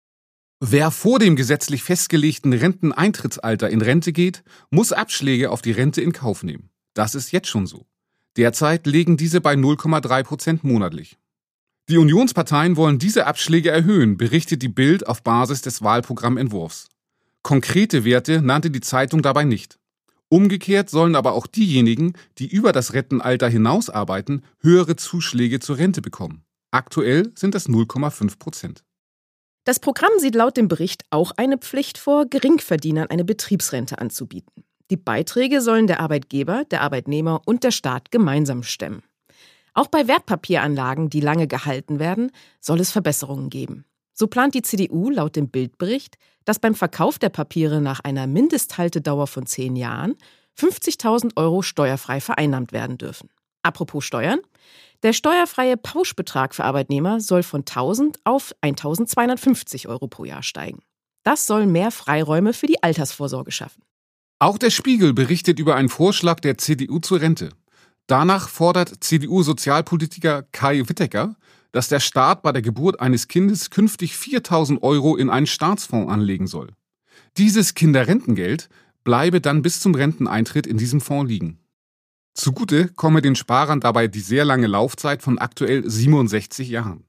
Wer 0.60 0.92
vor 0.92 1.20
dem 1.20 1.36
gesetzlich 1.36 1.84
festgelegten 1.84 2.54
Renteneintrittsalter 2.54 3.70
in 3.70 3.82
Rente 3.82 4.14
geht, 4.14 4.44
muss 4.72 4.94
Abschläge 4.94 5.52
auf 5.52 5.62
die 5.62 5.72
Rente 5.72 6.02
in 6.02 6.14
Kauf 6.14 6.44
nehmen. 6.44 6.70
Das 6.94 7.16
ist 7.16 7.32
jetzt 7.32 7.50
schon 7.50 7.68
so. 7.68 7.86
Derzeit 8.38 8.88
liegen 8.88 9.18
diese 9.18 9.42
bei 9.42 9.54
0,3 9.54 10.24
Prozent 10.24 10.64
monatlich. 10.64 11.18
Die 11.90 11.98
Unionsparteien 11.98 12.78
wollen 12.78 12.98
diese 12.98 13.28
Abschläge 13.28 13.70
erhöhen, 13.70 14.16
berichtet 14.16 14.62
die 14.62 14.70
Bild 14.70 15.06
auf 15.06 15.22
Basis 15.22 15.62
des 15.62 15.82
Wahlprogrammentwurfs. 15.82 16.88
Konkrete 17.42 18.06
Werte 18.06 18.42
nannte 18.42 18.72
die 18.72 18.80
Zeitung 18.80 19.22
dabei 19.22 19.44
nicht. 19.44 19.78
Umgekehrt 20.34 20.90
sollen 20.90 21.16
aber 21.16 21.34
auch 21.34 21.46
diejenigen, 21.46 22.14
die 22.40 22.48
über 22.48 22.72
das 22.72 22.94
Rentenalter 22.94 23.48
hinaus 23.48 23.92
arbeiten, 23.92 24.42
höhere 24.62 24.96
Zuschläge 24.96 25.60
zur 25.60 25.78
Rente 25.78 26.02
bekommen. 26.02 26.44
Aktuell 26.72 27.32
sind 27.36 27.54
das 27.54 27.70
0,5 27.70 28.40
Prozent. 28.40 28.84
Das 29.64 29.80
Programm 29.80 30.10
sieht 30.18 30.34
laut 30.34 30.58
dem 30.58 30.68
Bericht 30.68 31.04
auch 31.12 31.34
eine 31.38 31.60
Pflicht 31.60 32.00
vor, 32.00 32.26
Geringverdienern 32.26 33.12
eine 33.12 33.24
Betriebsrente 33.24 34.00
anzubieten. 34.00 34.64
Die 34.90 34.98
Beiträge 34.98 35.62
sollen 35.62 35.86
der 35.86 36.00
Arbeitgeber, 36.00 36.66
der 36.72 36.82
Arbeitnehmer 36.82 37.44
und 37.46 37.64
der 37.64 37.70
Staat 37.70 38.10
gemeinsam 38.10 38.64
stemmen. 38.64 39.04
Auch 39.76 39.88
bei 39.88 40.08
Wertpapieranlagen, 40.08 41.12
die 41.12 41.22
lange 41.22 41.46
gehalten 41.46 42.00
werden, 42.00 42.32
soll 42.60 42.80
es 42.80 42.90
Verbesserungen 42.90 43.52
geben. 43.52 43.86
So 44.14 44.28
plant 44.28 44.54
die 44.54 44.62
CDU 44.62 45.10
laut 45.10 45.36
dem 45.36 45.50
Bildbericht, 45.50 46.18
dass 46.46 46.60
beim 46.60 46.76
Verkauf 46.76 47.20
der 47.20 47.30
Papiere 47.30 47.82
nach 47.82 48.00
einer 48.02 48.28
Mindesthaltedauer 48.28 49.28
von 49.28 49.46
zehn 49.46 49.76
Jahren 49.76 50.16
50.000 50.58 51.36
Euro 51.36 51.62
steuerfrei 51.62 52.22
vereinnahmt 52.22 52.72
werden 52.72 52.98
dürfen. 52.98 53.30
Apropos 53.64 54.06
Steuern. 54.06 54.40
Der 55.02 55.14
steuerfreie 55.14 55.78
Pauschbetrag 55.78 56.54
für 56.54 56.64
Arbeitnehmer 56.64 57.20
soll 57.20 57.44
von 57.44 57.62
1000 57.62 58.20
auf 58.24 58.54
1250 58.62 59.88
Euro 59.88 60.08
pro 60.08 60.26
Jahr 60.26 60.44
steigen. 60.44 60.80
Das 61.24 61.48
soll 61.48 61.66
mehr 61.66 61.92
Freiräume 61.92 62.54
für 62.54 62.68
die 62.68 62.84
Altersvorsorge 62.84 63.52
schaffen. 63.52 63.82
Auch 64.40 64.58
der 64.58 64.70
Spiegel 64.70 65.14
berichtet 65.14 65.60
über 65.60 65.76
einen 65.76 65.90
Vorschlag 65.90 66.40
der 66.42 66.58
CDU 66.58 67.00
zur 67.00 67.22
Rente. 67.22 67.50
Danach 68.08 68.50
fordert 68.50 69.04
CDU-Sozialpolitiker 69.04 70.44
Kai 70.52 70.88
Wittecker, 70.88 71.36
dass 71.74 71.90
der 71.90 72.00
Staat 72.00 72.44
bei 72.44 72.54
der 72.54 72.62
Geburt 72.62 73.02
eines 73.02 73.28
Kindes 73.28 73.70
künftig 73.70 74.16
4000 74.16 74.82
Euro 74.82 75.18
in 75.18 75.30
einen 75.30 75.48
Staatsfonds 75.48 76.10
anlegen 76.10 76.48
soll. 76.48 76.70
Dieses 77.38 77.74
Kinderrentengeld 77.74 78.70
bleibe 79.04 79.42
dann 79.42 79.64
bis 79.64 79.82
zum 79.82 79.96
Renteneintritt 79.96 80.66
in 80.66 80.78
diesem 80.78 81.02
Fonds 81.02 81.30
liegen. 81.30 81.60
Zugute 82.36 82.88
komme 82.90 83.22
den 83.22 83.36
Sparern 83.36 83.80
dabei 83.80 84.08
die 84.08 84.22
sehr 84.22 84.46
lange 84.46 84.68
Laufzeit 84.68 85.22
von 85.22 85.40
aktuell 85.40 85.88
67 85.90 86.70
Jahren. 86.70 87.06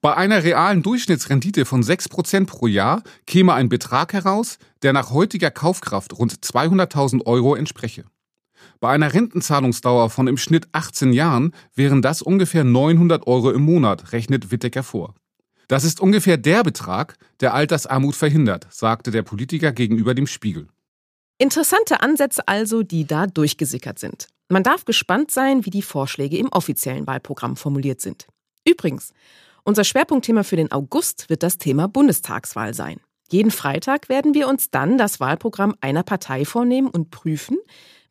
Bei 0.00 0.14
einer 0.16 0.44
realen 0.44 0.82
Durchschnittsrendite 0.82 1.64
von 1.64 1.82
6% 1.82 2.46
pro 2.46 2.66
Jahr 2.66 3.02
käme 3.26 3.54
ein 3.54 3.68
Betrag 3.68 4.12
heraus, 4.12 4.58
der 4.82 4.92
nach 4.92 5.10
heutiger 5.10 5.50
Kaufkraft 5.50 6.18
rund 6.18 6.34
200.000 6.34 7.24
Euro 7.26 7.54
entspreche. 7.54 8.04
Bei 8.80 8.90
einer 8.90 9.12
Rentenzahlungsdauer 9.12 10.10
von 10.10 10.26
im 10.26 10.36
Schnitt 10.36 10.68
18 10.72 11.12
Jahren 11.12 11.54
wären 11.74 12.02
das 12.02 12.22
ungefähr 12.22 12.64
900 12.64 13.26
Euro 13.26 13.50
im 13.50 13.62
Monat, 13.62 14.12
rechnet 14.12 14.50
Wittecker 14.50 14.82
vor. 14.82 15.14
Das 15.68 15.84
ist 15.84 16.00
ungefähr 16.00 16.36
der 16.36 16.62
Betrag, 16.62 17.16
der 17.40 17.54
Altersarmut 17.54 18.14
verhindert, 18.14 18.66
sagte 18.70 19.10
der 19.10 19.22
Politiker 19.22 19.72
gegenüber 19.72 20.14
dem 20.14 20.26
Spiegel. 20.26 20.68
Interessante 21.38 22.00
Ansätze 22.00 22.46
also, 22.46 22.82
die 22.82 23.06
da 23.06 23.26
durchgesickert 23.26 23.98
sind. 23.98 24.28
Man 24.48 24.62
darf 24.62 24.84
gespannt 24.84 25.30
sein, 25.30 25.64
wie 25.64 25.70
die 25.70 25.82
Vorschläge 25.82 26.36
im 26.36 26.48
offiziellen 26.48 27.06
Wahlprogramm 27.06 27.56
formuliert 27.56 28.00
sind. 28.00 28.26
Übrigens, 28.68 29.12
unser 29.64 29.84
Schwerpunktthema 29.84 30.42
für 30.42 30.56
den 30.56 30.70
August 30.70 31.30
wird 31.30 31.42
das 31.42 31.58
Thema 31.58 31.88
Bundestagswahl 31.88 32.74
sein. 32.74 33.00
Jeden 33.30 33.50
Freitag 33.50 34.08
werden 34.08 34.34
wir 34.34 34.48
uns 34.48 34.70
dann 34.70 34.98
das 34.98 35.18
Wahlprogramm 35.18 35.74
einer 35.80 36.02
Partei 36.02 36.44
vornehmen 36.44 36.88
und 36.88 37.10
prüfen, 37.10 37.56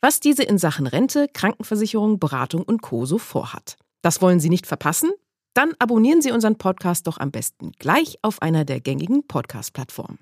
was 0.01 0.19
diese 0.19 0.43
in 0.43 0.57
Sachen 0.57 0.87
Rente, 0.87 1.27
Krankenversicherung, 1.31 2.19
Beratung 2.19 2.63
und 2.63 2.81
Co. 2.81 3.05
so 3.05 3.17
vorhat. 3.17 3.77
Das 4.01 4.21
wollen 4.21 4.39
Sie 4.39 4.49
nicht 4.49 4.67
verpassen? 4.67 5.11
Dann 5.53 5.73
abonnieren 5.77 6.21
Sie 6.21 6.31
unseren 6.31 6.57
Podcast 6.57 7.07
doch 7.07 7.19
am 7.19 7.31
besten 7.31 7.71
gleich 7.77 8.17
auf 8.21 8.41
einer 8.41 8.65
der 8.65 8.81
gängigen 8.81 9.27
Podcast-Plattformen. 9.27 10.19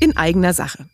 In 0.00 0.16
eigener 0.16 0.52
Sache. 0.52 0.88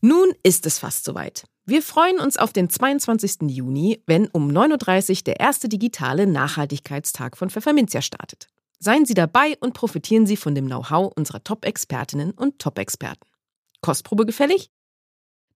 Nun 0.00 0.32
ist 0.42 0.66
es 0.66 0.78
fast 0.78 1.04
soweit. 1.04 1.44
Wir 1.64 1.82
freuen 1.82 2.18
uns 2.18 2.36
auf 2.36 2.52
den 2.52 2.68
22. 2.68 3.48
Juni, 3.48 4.02
wenn 4.06 4.26
um 4.28 4.50
9.30 4.50 5.10
Uhr 5.10 5.24
der 5.26 5.40
erste 5.40 5.68
digitale 5.68 6.26
Nachhaltigkeitstag 6.26 7.36
von 7.36 7.50
Pfefferminzia 7.50 8.02
startet. 8.02 8.48
Seien 8.80 9.06
Sie 9.06 9.14
dabei 9.14 9.56
und 9.60 9.74
profitieren 9.74 10.26
Sie 10.26 10.36
von 10.36 10.54
dem 10.54 10.66
Know-how 10.66 11.12
unserer 11.16 11.42
Top-Expertinnen 11.42 12.30
und 12.30 12.60
Top-Experten. 12.60 13.28
Kostprobe 13.80 14.24
gefällig? 14.24 14.70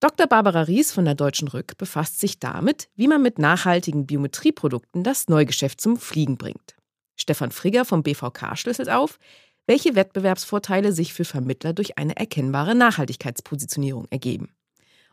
Dr. 0.01 0.27
Barbara 0.27 0.63
Ries 0.63 0.91
von 0.91 1.05
der 1.05 1.15
Deutschen 1.15 1.47
Rück 1.47 1.79
befasst 1.79 2.19
sich 2.19 2.41
damit, 2.41 2.89
wie 2.97 3.07
man 3.07 3.23
mit 3.23 3.39
nachhaltigen 3.39 4.07
Biometrieprodukten 4.07 5.05
das 5.05 5.29
Neugeschäft 5.29 5.81
zum 5.81 5.97
Fliegen 5.97 6.37
bringt. 6.37 6.75
Stefan 7.15 7.53
Frigger 7.53 7.85
vom 7.85 8.03
BVK 8.03 8.57
schlüsselt 8.57 8.91
auf, 8.91 9.21
welche 9.69 9.95
Wettbewerbsvorteile 9.95 10.93
sich 10.93 11.15
für 11.15 11.25
Vermittler 11.25 11.73
durch 11.73 11.99
eine 11.99 12.17
erkennbare 12.17 12.75
Nachhaltigkeitspositionierung 12.75 14.09
ergeben. 14.11 14.49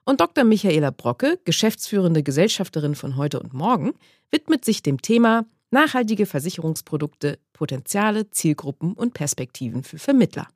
Und 0.04 0.22
Dr. 0.22 0.44
Michaela 0.44 0.90
Brocke, 0.90 1.40
geschäftsführende 1.46 2.24
Gesellschafterin 2.24 2.96
von 2.96 3.16
heute 3.16 3.40
und 3.40 3.54
morgen, 3.54 3.94
widmet 4.32 4.66
sich 4.66 4.82
dem 4.82 5.04
Thema 5.04 5.46
nachhaltige 5.72 6.26
Versicherungsprodukte, 6.26 7.40
Potenziale, 7.54 8.30
Zielgruppen 8.30 8.92
und 8.94 9.14
Perspektiven 9.14 9.84
für 9.84 10.00
Vermittler. 10.00 10.48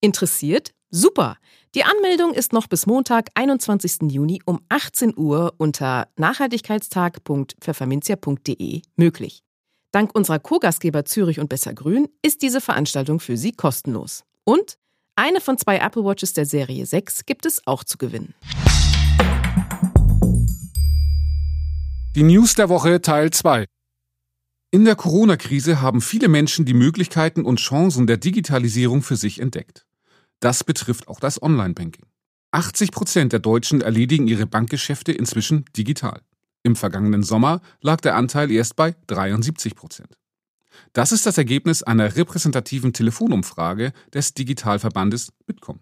Interessiert? 0.00 0.72
Super! 0.90 1.36
Die 1.74 1.84
Anmeldung 1.84 2.34
ist 2.34 2.52
noch 2.52 2.66
bis 2.66 2.86
Montag, 2.86 3.28
21. 3.34 4.10
Juni 4.10 4.42
um 4.44 4.60
18 4.68 5.16
Uhr 5.16 5.54
unter 5.56 6.08
nachhaltigkeitstag.pfefferminzia.de 6.16 8.82
möglich. 8.96 9.44
Dank 9.92 10.14
unserer 10.14 10.38
Co-Gastgeber 10.38 11.04
Zürich 11.04 11.38
und 11.38 11.48
Besser 11.48 11.74
Grün 11.74 12.08
ist 12.22 12.42
diese 12.42 12.60
Veranstaltung 12.60 13.20
für 13.20 13.36
Sie 13.36 13.52
kostenlos. 13.52 14.24
Und 14.44 14.78
eine 15.16 15.40
von 15.40 15.58
zwei 15.58 15.78
Apple 15.78 16.04
Watches 16.04 16.32
der 16.32 16.46
Serie 16.46 16.86
6 16.86 17.26
gibt 17.26 17.46
es 17.46 17.66
auch 17.66 17.84
zu 17.84 17.98
gewinnen. 17.98 18.34
Die 22.16 22.22
News 22.22 22.54
der 22.54 22.68
Woche 22.68 23.00
Teil 23.00 23.30
2. 23.30 23.66
In 24.72 24.84
der 24.84 24.94
Corona-Krise 24.94 25.80
haben 25.80 26.00
viele 26.00 26.28
Menschen 26.28 26.64
die 26.64 26.74
Möglichkeiten 26.74 27.44
und 27.44 27.58
Chancen 27.58 28.06
der 28.06 28.18
Digitalisierung 28.18 29.02
für 29.02 29.16
sich 29.16 29.40
entdeckt. 29.40 29.84
Das 30.38 30.62
betrifft 30.62 31.08
auch 31.08 31.18
das 31.18 31.42
Online-Banking. 31.42 32.06
80 32.52 32.92
Prozent 32.92 33.32
der 33.32 33.40
Deutschen 33.40 33.80
erledigen 33.80 34.28
ihre 34.28 34.46
Bankgeschäfte 34.46 35.10
inzwischen 35.10 35.64
digital. 35.76 36.20
Im 36.62 36.76
vergangenen 36.76 37.24
Sommer 37.24 37.62
lag 37.80 38.00
der 38.00 38.14
Anteil 38.14 38.48
erst 38.52 38.76
bei 38.76 38.94
73 39.08 39.74
Prozent. 39.74 40.16
Das 40.92 41.10
ist 41.10 41.26
das 41.26 41.36
Ergebnis 41.36 41.82
einer 41.82 42.14
repräsentativen 42.14 42.92
Telefonumfrage 42.92 43.92
des 44.14 44.34
Digitalverbandes 44.34 45.32
Bitkom. 45.46 45.80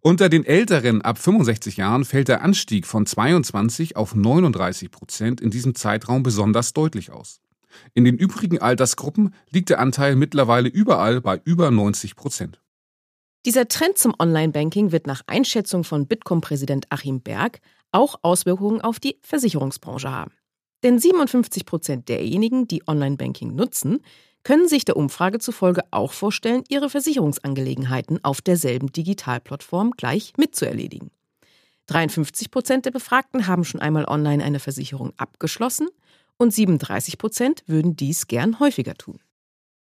Unter 0.00 0.28
den 0.28 0.44
Älteren 0.44 1.02
ab 1.02 1.18
65 1.18 1.76
Jahren 1.76 2.04
fällt 2.04 2.28
der 2.28 2.42
Anstieg 2.42 2.86
von 2.86 3.04
22 3.04 3.96
auf 3.96 4.14
39 4.14 4.92
Prozent 4.92 5.40
in 5.40 5.50
diesem 5.50 5.74
Zeitraum 5.74 6.22
besonders 6.22 6.72
deutlich 6.72 7.10
aus. 7.10 7.40
In 7.94 8.04
den 8.04 8.16
übrigen 8.16 8.60
Altersgruppen 8.60 9.34
liegt 9.50 9.70
der 9.70 9.80
Anteil 9.80 10.16
mittlerweile 10.16 10.68
überall 10.68 11.20
bei 11.20 11.40
über 11.44 11.70
90 11.70 12.16
Prozent. 12.16 12.60
Dieser 13.44 13.66
Trend 13.66 13.98
zum 13.98 14.14
Online-Banking 14.18 14.92
wird 14.92 15.06
nach 15.06 15.22
Einschätzung 15.26 15.82
von 15.82 16.06
Bitkom-Präsident 16.06 16.86
Achim 16.90 17.20
Berg 17.20 17.60
auch 17.90 18.20
Auswirkungen 18.22 18.80
auf 18.80 19.00
die 19.00 19.18
Versicherungsbranche 19.22 20.10
haben. 20.10 20.32
Denn 20.82 20.98
57 20.98 21.66
Prozent 21.66 22.08
derjenigen, 22.08 22.68
die 22.68 22.86
Online-Banking 22.86 23.54
nutzen, 23.54 24.00
können 24.44 24.68
sich 24.68 24.84
der 24.84 24.96
Umfrage 24.96 25.38
zufolge 25.38 25.82
auch 25.90 26.12
vorstellen, 26.12 26.64
ihre 26.68 26.90
Versicherungsangelegenheiten 26.90 28.24
auf 28.24 28.40
derselben 28.40 28.90
Digitalplattform 28.90 29.92
gleich 29.92 30.32
mitzuerledigen. 30.36 31.10
53 31.86 32.50
Prozent 32.50 32.86
der 32.86 32.90
Befragten 32.90 33.46
haben 33.46 33.64
schon 33.64 33.80
einmal 33.80 34.04
online 34.06 34.42
eine 34.42 34.60
Versicherung 34.60 35.12
abgeschlossen 35.16 35.88
und 36.42 36.52
37 36.52 37.16
Prozent 37.16 37.62
würden 37.66 37.96
dies 37.96 38.26
gern 38.26 38.60
häufiger 38.60 38.94
tun. 38.94 39.20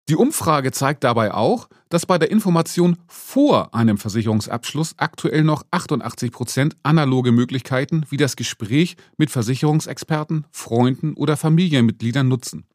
Die 0.07 0.15
Umfrage 0.15 0.71
zeigt 0.71 1.03
dabei 1.03 1.33
auch, 1.33 1.67
dass 1.89 2.05
bei 2.05 2.19
der 2.19 2.29
Information 2.29 2.97
vor 3.07 3.73
einem 3.73 3.97
Versicherungsabschluss 3.97 4.93
aktuell 4.97 5.43
noch 5.43 5.65
88 5.71 6.31
Prozent 6.31 6.75
analoge 6.83 7.31
Möglichkeiten 7.31 8.05
wie 8.09 8.17
das 8.17 8.35
Gespräch 8.35 8.97
mit 9.17 9.31
Versicherungsexperten, 9.31 10.45
Freunden 10.51 11.15
oder 11.15 11.37
Familienmitgliedern 11.37 12.27
nutzen. 12.27 12.67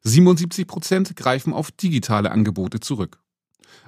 77 0.00 0.66
Prozent 0.66 1.14
greifen 1.14 1.52
auf 1.52 1.70
digitale 1.70 2.32
Angebote 2.32 2.80
zurück. 2.80 3.20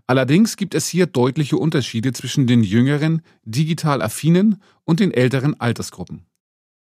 Allerdings 0.06 0.56
gibt 0.56 0.74
es 0.76 0.86
hier 0.86 1.06
deutliche 1.06 1.56
Unterschiede 1.56 2.12
zwischen 2.12 2.46
den 2.46 2.62
jüngeren, 2.62 3.22
digital 3.44 4.02
affinen 4.02 4.62
und 4.84 5.00
den 5.00 5.10
älteren 5.12 5.58
Altersgruppen. 5.60 6.26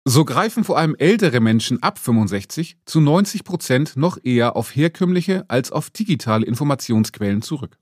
So 0.06 0.26
greifen 0.26 0.64
vor 0.64 0.78
allem 0.78 0.96
ältere 0.98 1.40
Menschen 1.40 1.84
ab 1.84 2.00
65 2.00 2.78
zu 2.86 3.02
90 3.02 3.44
Prozent 3.44 3.98
noch 3.98 4.18
eher 4.24 4.56
auf 4.56 4.76
herkömmliche 4.76 5.46
als 5.50 5.72
auf 5.72 5.90
digitale 5.90 6.46
Informationsquellen 6.46 7.42
zurück. 7.42 7.78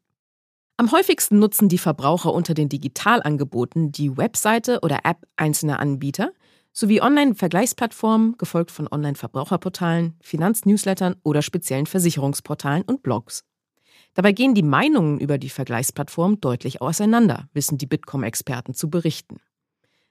Am 0.77 0.91
häufigsten 0.91 1.39
nutzen 1.39 1.69
die 1.69 1.77
Verbraucher 1.77 2.33
unter 2.33 2.53
den 2.53 2.69
Digitalangeboten 2.69 3.91
die 3.91 4.15
Webseite 4.15 4.79
oder 4.81 4.99
App 5.05 5.25
einzelner 5.35 5.79
Anbieter 5.79 6.31
sowie 6.71 7.01
Online-Vergleichsplattformen, 7.01 8.37
gefolgt 8.37 8.69
von 8.69 8.87
Online-Verbraucherportalen, 8.87 10.15
Finanznewslettern 10.21 11.15
oder 11.23 11.41
speziellen 11.41 11.87
Versicherungsportalen 11.87 12.83
und 12.83 13.01
Blogs. 13.01 13.43
Dabei 14.13 14.31
gehen 14.31 14.53
die 14.53 14.63
Meinungen 14.63 15.19
über 15.19 15.39
die 15.39 15.49
Vergleichsplattform 15.49 16.39
deutlich 16.39 16.79
auseinander, 16.81 17.49
wissen 17.53 17.79
die 17.79 17.87
Bitkom-Experten 17.87 18.75
zu 18.75 18.91
berichten. 18.91 19.37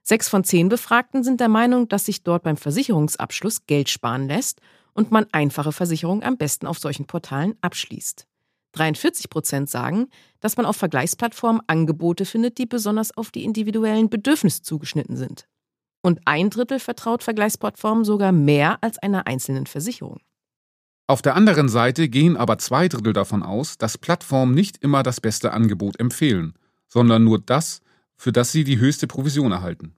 Sechs 0.08 0.28
von 0.28 0.44
zehn 0.44 0.68
Befragten 0.68 1.24
sind 1.24 1.40
der 1.40 1.48
Meinung, 1.48 1.88
dass 1.88 2.04
sich 2.04 2.22
dort 2.22 2.44
beim 2.44 2.56
Versicherungsabschluss 2.56 3.66
Geld 3.66 3.88
sparen 3.88 4.28
lässt 4.28 4.60
und 4.92 5.10
man 5.10 5.26
einfache 5.32 5.72
Versicherungen 5.72 6.22
am 6.22 6.36
besten 6.36 6.68
auf 6.68 6.78
solchen 6.78 7.08
Portalen 7.08 7.56
abschließt. 7.60 8.28
43 8.70 9.28
Prozent 9.28 9.68
sagen, 9.68 10.06
dass 10.38 10.56
man 10.56 10.64
auf 10.64 10.76
Vergleichsplattformen 10.76 11.60
Angebote 11.66 12.24
findet, 12.24 12.58
die 12.58 12.66
besonders 12.66 13.16
auf 13.16 13.32
die 13.32 13.42
individuellen 13.42 14.08
Bedürfnisse 14.08 14.62
zugeschnitten 14.62 15.16
sind. 15.16 15.48
Und 16.02 16.20
ein 16.24 16.50
Drittel 16.50 16.78
vertraut 16.78 17.24
Vergleichsplattformen 17.24 18.04
sogar 18.04 18.30
mehr 18.30 18.78
als 18.82 18.98
einer 18.98 19.26
einzelnen 19.26 19.66
Versicherung. 19.66 20.20
Auf 21.08 21.20
der 21.20 21.34
anderen 21.34 21.68
Seite 21.68 22.08
gehen 22.08 22.36
aber 22.36 22.58
zwei 22.58 22.86
Drittel 22.86 23.12
davon 23.12 23.42
aus, 23.42 23.76
dass 23.76 23.98
Plattformen 23.98 24.54
nicht 24.54 24.76
immer 24.84 25.02
das 25.02 25.20
beste 25.20 25.52
Angebot 25.52 25.98
empfehlen, 25.98 26.54
sondern 26.86 27.24
nur 27.24 27.40
das, 27.40 27.80
für 28.16 28.32
das 28.32 28.52
sie 28.52 28.64
die 28.64 28.78
höchste 28.78 29.06
Provision 29.06 29.52
erhalten. 29.52 29.94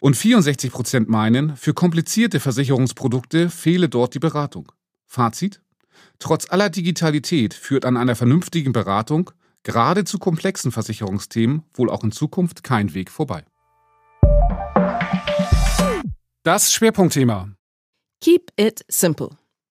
Und 0.00 0.16
64 0.16 0.70
Prozent 0.70 1.08
meinen, 1.08 1.56
für 1.56 1.74
komplizierte 1.74 2.40
Versicherungsprodukte 2.40 3.50
fehle 3.50 3.88
dort 3.88 4.14
die 4.14 4.20
Beratung. 4.20 4.70
Fazit? 5.06 5.60
Trotz 6.18 6.50
aller 6.50 6.70
Digitalität 6.70 7.54
führt 7.54 7.84
an 7.84 7.96
einer 7.96 8.14
vernünftigen 8.14 8.72
Beratung, 8.72 9.30
gerade 9.62 10.04
zu 10.04 10.18
komplexen 10.18 10.70
Versicherungsthemen, 10.70 11.62
wohl 11.74 11.90
auch 11.90 12.04
in 12.04 12.12
Zukunft 12.12 12.62
kein 12.62 12.94
Weg 12.94 13.10
vorbei. 13.10 13.44
Das 16.44 16.72
Schwerpunktthema. 16.72 17.50
Keep 18.20 18.52
it 18.56 18.84
simple. 18.88 19.30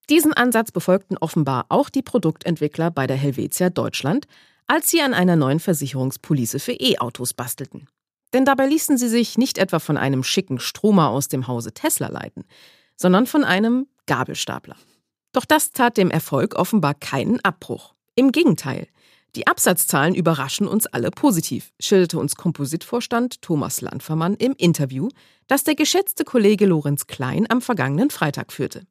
Diesen 0.10 0.34
Ansatz 0.34 0.72
befolgten 0.72 1.18
offenbar 1.18 1.66
auch 1.70 1.90
die 1.90 2.02
Produktentwickler 2.02 2.92
bei 2.92 3.08
der 3.08 3.18
Helvetia 3.18 3.70
Deutschland, 3.70 4.28
als 4.68 4.92
sie 4.92 5.02
an 5.02 5.14
einer 5.14 5.36
neuen 5.36 5.60
Versicherungspolice 5.60 6.60
für 6.60 6.74
E-Autos 6.74 7.34
bastelten. 7.34 7.88
Denn 8.34 8.46
dabei 8.46 8.68
ließen 8.68 8.98
sie 8.98 9.08
sich 9.08 9.38
nicht 9.38 9.58
etwa 9.58 9.80
von 9.80 9.98
einem 9.98 10.24
schicken 10.24 10.60
Stromer 10.60 11.10
aus 11.10 11.30
dem 11.30 11.48
Hause 11.48 11.74
Tesla 11.74 12.10
leiten, 12.10 12.44
sondern 12.98 13.26
von 13.26 13.44
einem 13.44 13.88
Gabelstapler. 14.06 14.76
Doch 15.32 15.46
das 15.46 15.72
tat 15.72 15.98
dem 15.98 16.12
Erfolg 16.12 16.56
offenbar 16.56 16.94
keinen 16.94 17.44
Abbruch. 17.44 17.94
Im 18.16 18.32
Gegenteil. 18.32 18.88
Die 19.36 19.46
Absatzzahlen 19.46 20.16
überraschen 20.16 20.68
uns 20.68 20.88
alle 20.88 21.12
positiv, 21.12 21.72
schilderte 21.80 22.18
uns 22.18 22.36
Kompositvorstand 22.36 23.42
Thomas 23.42 23.82
Landfermann 23.82 24.34
im 24.36 24.54
Interview, 24.58 25.10
das 25.46 25.64
der 25.64 25.76
geschätzte 25.76 26.24
Kollege 26.24 26.66
Lorenz 26.66 27.06
Klein 27.08 27.46
am 27.50 27.62
vergangenen 27.62 28.10
Freitag 28.10 28.52
führte. 28.52 28.88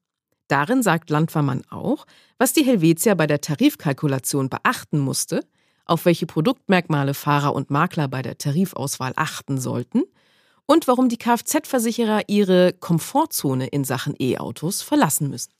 Darin 0.48 0.82
sagt 0.82 1.10
Landfermann 1.10 1.64
auch, 1.70 2.06
was 2.38 2.52
die 2.52 2.64
Helvetia 2.64 3.14
bei 3.14 3.26
der 3.26 3.40
Tarifkalkulation 3.40 4.48
beachten 4.48 5.00
musste 5.00 5.40
auf 5.86 6.04
welche 6.04 6.26
Produktmerkmale 6.26 7.14
Fahrer 7.14 7.54
und 7.54 7.70
Makler 7.70 8.08
bei 8.08 8.22
der 8.22 8.38
Tarifauswahl 8.38 9.12
achten 9.16 9.58
sollten 9.58 10.02
und 10.66 10.88
warum 10.88 11.08
die 11.08 11.16
Kfz-Versicherer 11.16 12.22
ihre 12.28 12.72
Komfortzone 12.72 13.68
in 13.68 13.84
Sachen 13.84 14.14
E-Autos 14.18 14.82
verlassen 14.82 15.30
müssen. 15.30 15.52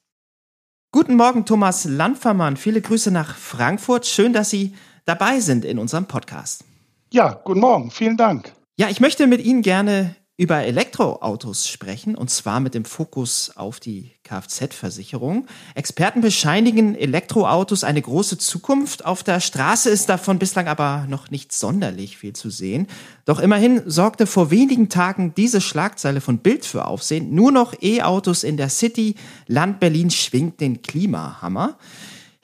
Guten 0.93 1.17
Morgen, 1.17 1.45
Thomas 1.45 1.85
Landfermann. 1.85 2.57
Viele 2.57 2.81
Grüße 2.81 3.11
nach 3.11 3.37
Frankfurt. 3.37 4.07
Schön, 4.07 4.33
dass 4.33 4.51
Sie 4.51 4.75
dabei 5.05 5.41
sind 5.41 5.65
in 5.65 5.79
unserem 5.79 6.07
Podcast. 6.07 6.65
Ja, 7.13 7.41
guten 7.45 7.61
Morgen. 7.61 7.91
Vielen 7.91 8.17
Dank. 8.17 8.53
Ja, 8.79 8.89
ich 8.89 9.01
möchte 9.01 9.27
mit 9.27 9.45
Ihnen 9.45 9.63
gerne 9.63 10.17
über 10.39 10.65
Elektroautos 10.65 11.67
sprechen, 11.67 12.15
und 12.15 12.29
zwar 12.29 12.61
mit 12.61 12.75
dem 12.75 12.85
Fokus 12.85 13.53
auf 13.57 13.81
die 13.81 14.11
Kfz-Versicherung. 14.23 15.47
Experten 15.75 16.21
bescheinigen 16.21 16.95
Elektroautos 16.95 17.85
eine 17.85 18.03
große 18.03 18.37
Zukunft. 18.37 19.07
Auf 19.07 19.23
der 19.23 19.41
Straße 19.41 19.89
ist 19.89 20.11
davon 20.11 20.39
bislang 20.39 20.69
aber 20.69 21.07
noch 21.09 21.31
nicht 21.31 21.53
sonderlich 21.53 22.19
viel 22.19 22.35
zu 22.35 22.51
sehen. 22.51 22.87
Doch 23.25 23.39
immerhin 23.39 23.83
sorgte 23.87 24.27
vor 24.27 24.51
wenigen 24.51 24.91
Tagen 24.91 25.33
diese 25.35 25.63
Schlagzeile 25.63 26.21
von 26.21 26.39
Bild 26.39 26.67
für 26.67 26.87
Aufsehen. 26.87 27.35
Nur 27.35 27.51
noch 27.51 27.73
E-Autos 27.81 28.45
in 28.45 28.59
der 28.59 28.69
City. 28.69 29.15
Land 29.47 29.81
Berlin 29.81 30.11
schwingt 30.11 30.61
den 30.61 30.83
Klimahammer. 30.83 31.79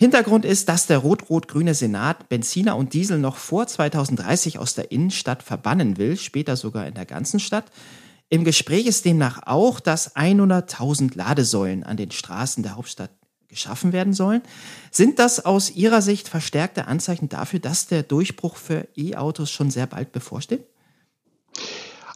Hintergrund 0.02 0.44
ist, 0.44 0.68
dass 0.68 0.88
der 0.88 0.98
rot-rot-grüne 0.98 1.74
Senat 1.74 2.28
Benziner 2.28 2.76
und 2.76 2.92
Diesel 2.92 3.20
noch 3.20 3.36
vor 3.36 3.68
2030 3.68 4.58
aus 4.58 4.74
der 4.74 4.90
Innenstadt 4.90 5.44
verbannen 5.44 5.96
will, 5.96 6.16
später 6.16 6.56
sogar 6.56 6.88
in 6.88 6.94
der 6.94 7.06
ganzen 7.06 7.38
Stadt. 7.38 7.66
Im 8.28 8.42
Gespräch 8.42 8.86
ist 8.86 9.04
demnach 9.04 9.46
auch, 9.46 9.78
dass 9.78 10.16
100.000 10.16 11.16
Ladesäulen 11.16 11.84
an 11.84 11.96
den 11.96 12.10
Straßen 12.10 12.64
der 12.64 12.74
Hauptstadt 12.74 13.10
geschaffen 13.46 13.92
werden 13.92 14.12
sollen. 14.12 14.42
Sind 14.90 15.20
das 15.20 15.44
aus 15.44 15.70
Ihrer 15.70 16.02
Sicht 16.02 16.28
verstärkte 16.28 16.88
Anzeichen 16.88 17.28
dafür, 17.28 17.60
dass 17.60 17.86
der 17.86 18.02
Durchbruch 18.02 18.56
für 18.56 18.88
E-Autos 18.96 19.52
schon 19.52 19.70
sehr 19.70 19.86
bald 19.86 20.10
bevorsteht? 20.10 20.66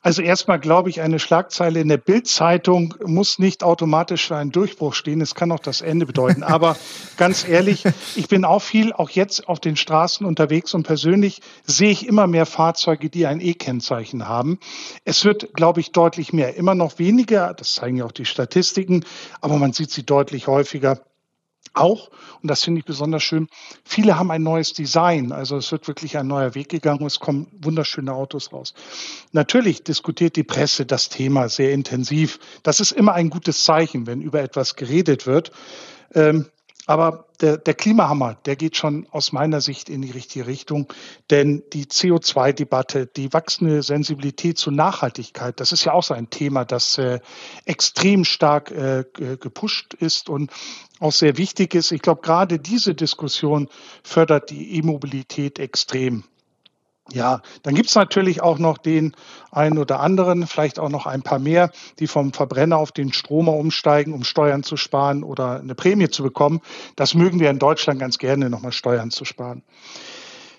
Also 0.07 0.23
erstmal 0.23 0.61
glaube 0.61 0.89
ich, 0.89 1.01
eine 1.01 1.19
Schlagzeile 1.19 1.81
in 1.81 1.89
der 1.89 1.97
Bildzeitung 1.97 2.95
muss 3.05 3.41
nicht 3.41 3.65
automatisch 3.65 4.29
für 4.29 4.37
einen 4.37 4.53
Durchbruch 4.53 4.95
stehen. 4.95 5.21
Es 5.21 5.35
kann 5.35 5.51
auch 5.51 5.59
das 5.59 5.81
Ende 5.81 6.07
bedeuten. 6.07 6.43
Aber 6.45 6.77
ganz 7.17 7.45
ehrlich, 7.45 7.83
ich 8.15 8.29
bin 8.29 8.45
auch 8.45 8.63
viel, 8.63 8.93
auch 8.93 9.11
jetzt 9.11 9.49
auf 9.49 9.59
den 9.59 9.75
Straßen 9.75 10.25
unterwegs 10.25 10.75
und 10.75 10.85
persönlich 10.85 11.41
sehe 11.65 11.91
ich 11.91 12.07
immer 12.07 12.29
mehr 12.29 12.47
Fahrzeuge, 12.47 13.11
die 13.11 13.27
ein 13.27 13.41
E-Kennzeichen 13.41 14.29
haben. 14.29 14.61
Es 15.05 15.25
wird, 15.25 15.55
glaube 15.55 15.81
ich, 15.81 15.91
deutlich 15.91 16.33
mehr. 16.33 16.55
Immer 16.55 16.77
noch 16.77 17.01
weniger, 17.01 17.53
das 17.53 17.75
zeigen 17.75 17.97
ja 17.97 18.05
auch 18.05 18.13
die 18.13 18.27
Statistiken, 18.27 19.05
aber 19.41 19.57
man 19.57 19.73
sieht 19.73 19.91
sie 19.91 20.07
deutlich 20.07 20.47
häufiger 20.47 21.01
auch, 21.77 22.11
und 22.43 22.51
das 22.51 22.65
finde 22.65 22.81
ich 22.81 22.85
besonders 22.85 23.23
schön, 23.23 23.49
viele 23.85 24.19
haben 24.19 24.31
ein 24.31 24.43
neues 24.43 24.73
Design. 24.73 25.33
Also 25.33 25.57
es 25.57 25.71
wird 25.73 25.87
wirklich 25.89 26.17
ein 26.17 26.27
neuer 26.27 26.55
Weg 26.55 26.69
gegangen 26.69 27.01
und 27.01 27.07
es 27.07 27.21
kommen 27.21 27.47
wunderschöne 27.61 28.13
Autos 28.13 28.53
raus. 28.53 28.75
Natürlich 29.33 29.83
diskutiert 29.85 30.37
die 30.37 30.45
Presse 30.45 30.87
das 30.87 31.09
Thema 31.09 31.49
sehr 31.49 31.73
intensiv. 31.73 32.39
Das 32.63 32.81
ist 32.81 32.93
immer 32.93 33.15
ein 33.15 33.31
gutes 33.31 33.65
Zeichen, 33.65 34.07
wenn 34.07 34.21
über 34.21 34.41
etwas 34.41 34.77
geredet 34.77 35.27
wird. 35.27 35.53
Ähm, 36.15 36.47
aber 36.87 37.27
der, 37.41 37.59
der 37.59 37.75
Klimahammer, 37.75 38.35
der 38.47 38.57
geht 38.57 38.77
schon 38.77 39.07
aus 39.11 39.33
meiner 39.33 39.61
Sicht 39.61 39.89
in 39.89 40.03
die 40.03 40.13
richtige 40.13 40.47
Richtung. 40.47 40.93
Denn 41.31 41.65
die 41.73 41.87
CO2-Debatte, 41.87 43.07
die 43.07 43.33
wachsende 43.33 43.83
Sensibilität 43.83 44.57
zu 44.57 44.71
Nachhaltigkeit, 44.71 45.59
das 45.61 45.73
ist 45.73 45.85
ja 45.85 45.93
auch 45.93 46.05
so 46.05 46.15
ein 46.15 46.31
Thema, 46.31 46.65
das 46.65 46.97
äh, 46.97 47.21
extrem 47.65 48.25
stark 48.25 48.71
äh, 48.71 49.05
gepusht 49.13 49.95
ist 49.95 50.29
und 50.29 50.51
auch 51.01 51.13
sehr 51.13 51.37
wichtig 51.37 51.75
ist. 51.75 51.93
Ich 51.93 52.03
glaube, 52.03 52.23
gerade 52.23 52.59
diese 52.59 52.95
Diskussion 52.95 53.69
fördert 54.03 54.51
die 54.51 54.77
E-Mobilität 54.77 55.59
extrem. 55.59 56.25
Ja, 57.13 57.41
dann 57.63 57.75
gibt's 57.75 57.95
natürlich 57.95 58.43
auch 58.43 58.59
noch 58.59 58.79
den 58.79 59.15
einen 59.53 59.79
oder 59.79 60.01
anderen, 60.01 60.47
vielleicht 60.47 60.81
auch 60.81 60.89
noch 60.89 61.07
ein 61.07 61.23
paar 61.23 61.39
mehr, 61.39 61.71
die 62.01 62.09
vom 62.09 62.33
Verbrenner 62.33 62.79
auf 62.79 62.91
den 62.91 63.13
Stromer 63.13 63.53
umsteigen, 63.53 64.13
um 64.13 64.25
Steuern 64.25 64.65
zu 64.65 64.77
sparen 64.77 65.23
oder 65.23 65.61
eine 65.61 65.77
Prämie 65.77 66.09
zu 66.09 66.25
bekommen. 66.25 66.61
Das 66.97 67.15
mögen 67.15 67.39
wir 67.39 67.51
in 67.51 67.61
Deutschland 67.61 68.01
ganz 68.01 68.19
gerne, 68.19 68.51
nochmal 68.51 68.73
Steuern 68.73 69.13
zu 69.13 69.25
sparen. 69.25 69.63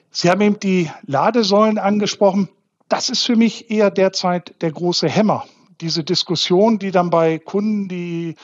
Sie 0.09 0.29
haben 0.29 0.41
eben 0.41 0.59
die 0.59 0.89
Ladesäulen 1.05 1.77
angesprochen. 1.77 2.47
Das 2.87 3.09
ist 3.09 3.25
für 3.25 3.35
mich 3.35 3.69
eher 3.69 3.91
derzeit 3.91 4.55
der 4.61 4.71
große 4.71 5.09
Hämmer 5.09 5.43
diese 5.81 6.03
Diskussion, 6.03 6.79
die 6.79 6.91
dann 6.91 7.09
bei 7.09 7.39
Kunden, 7.39 7.87
die 7.87 8.35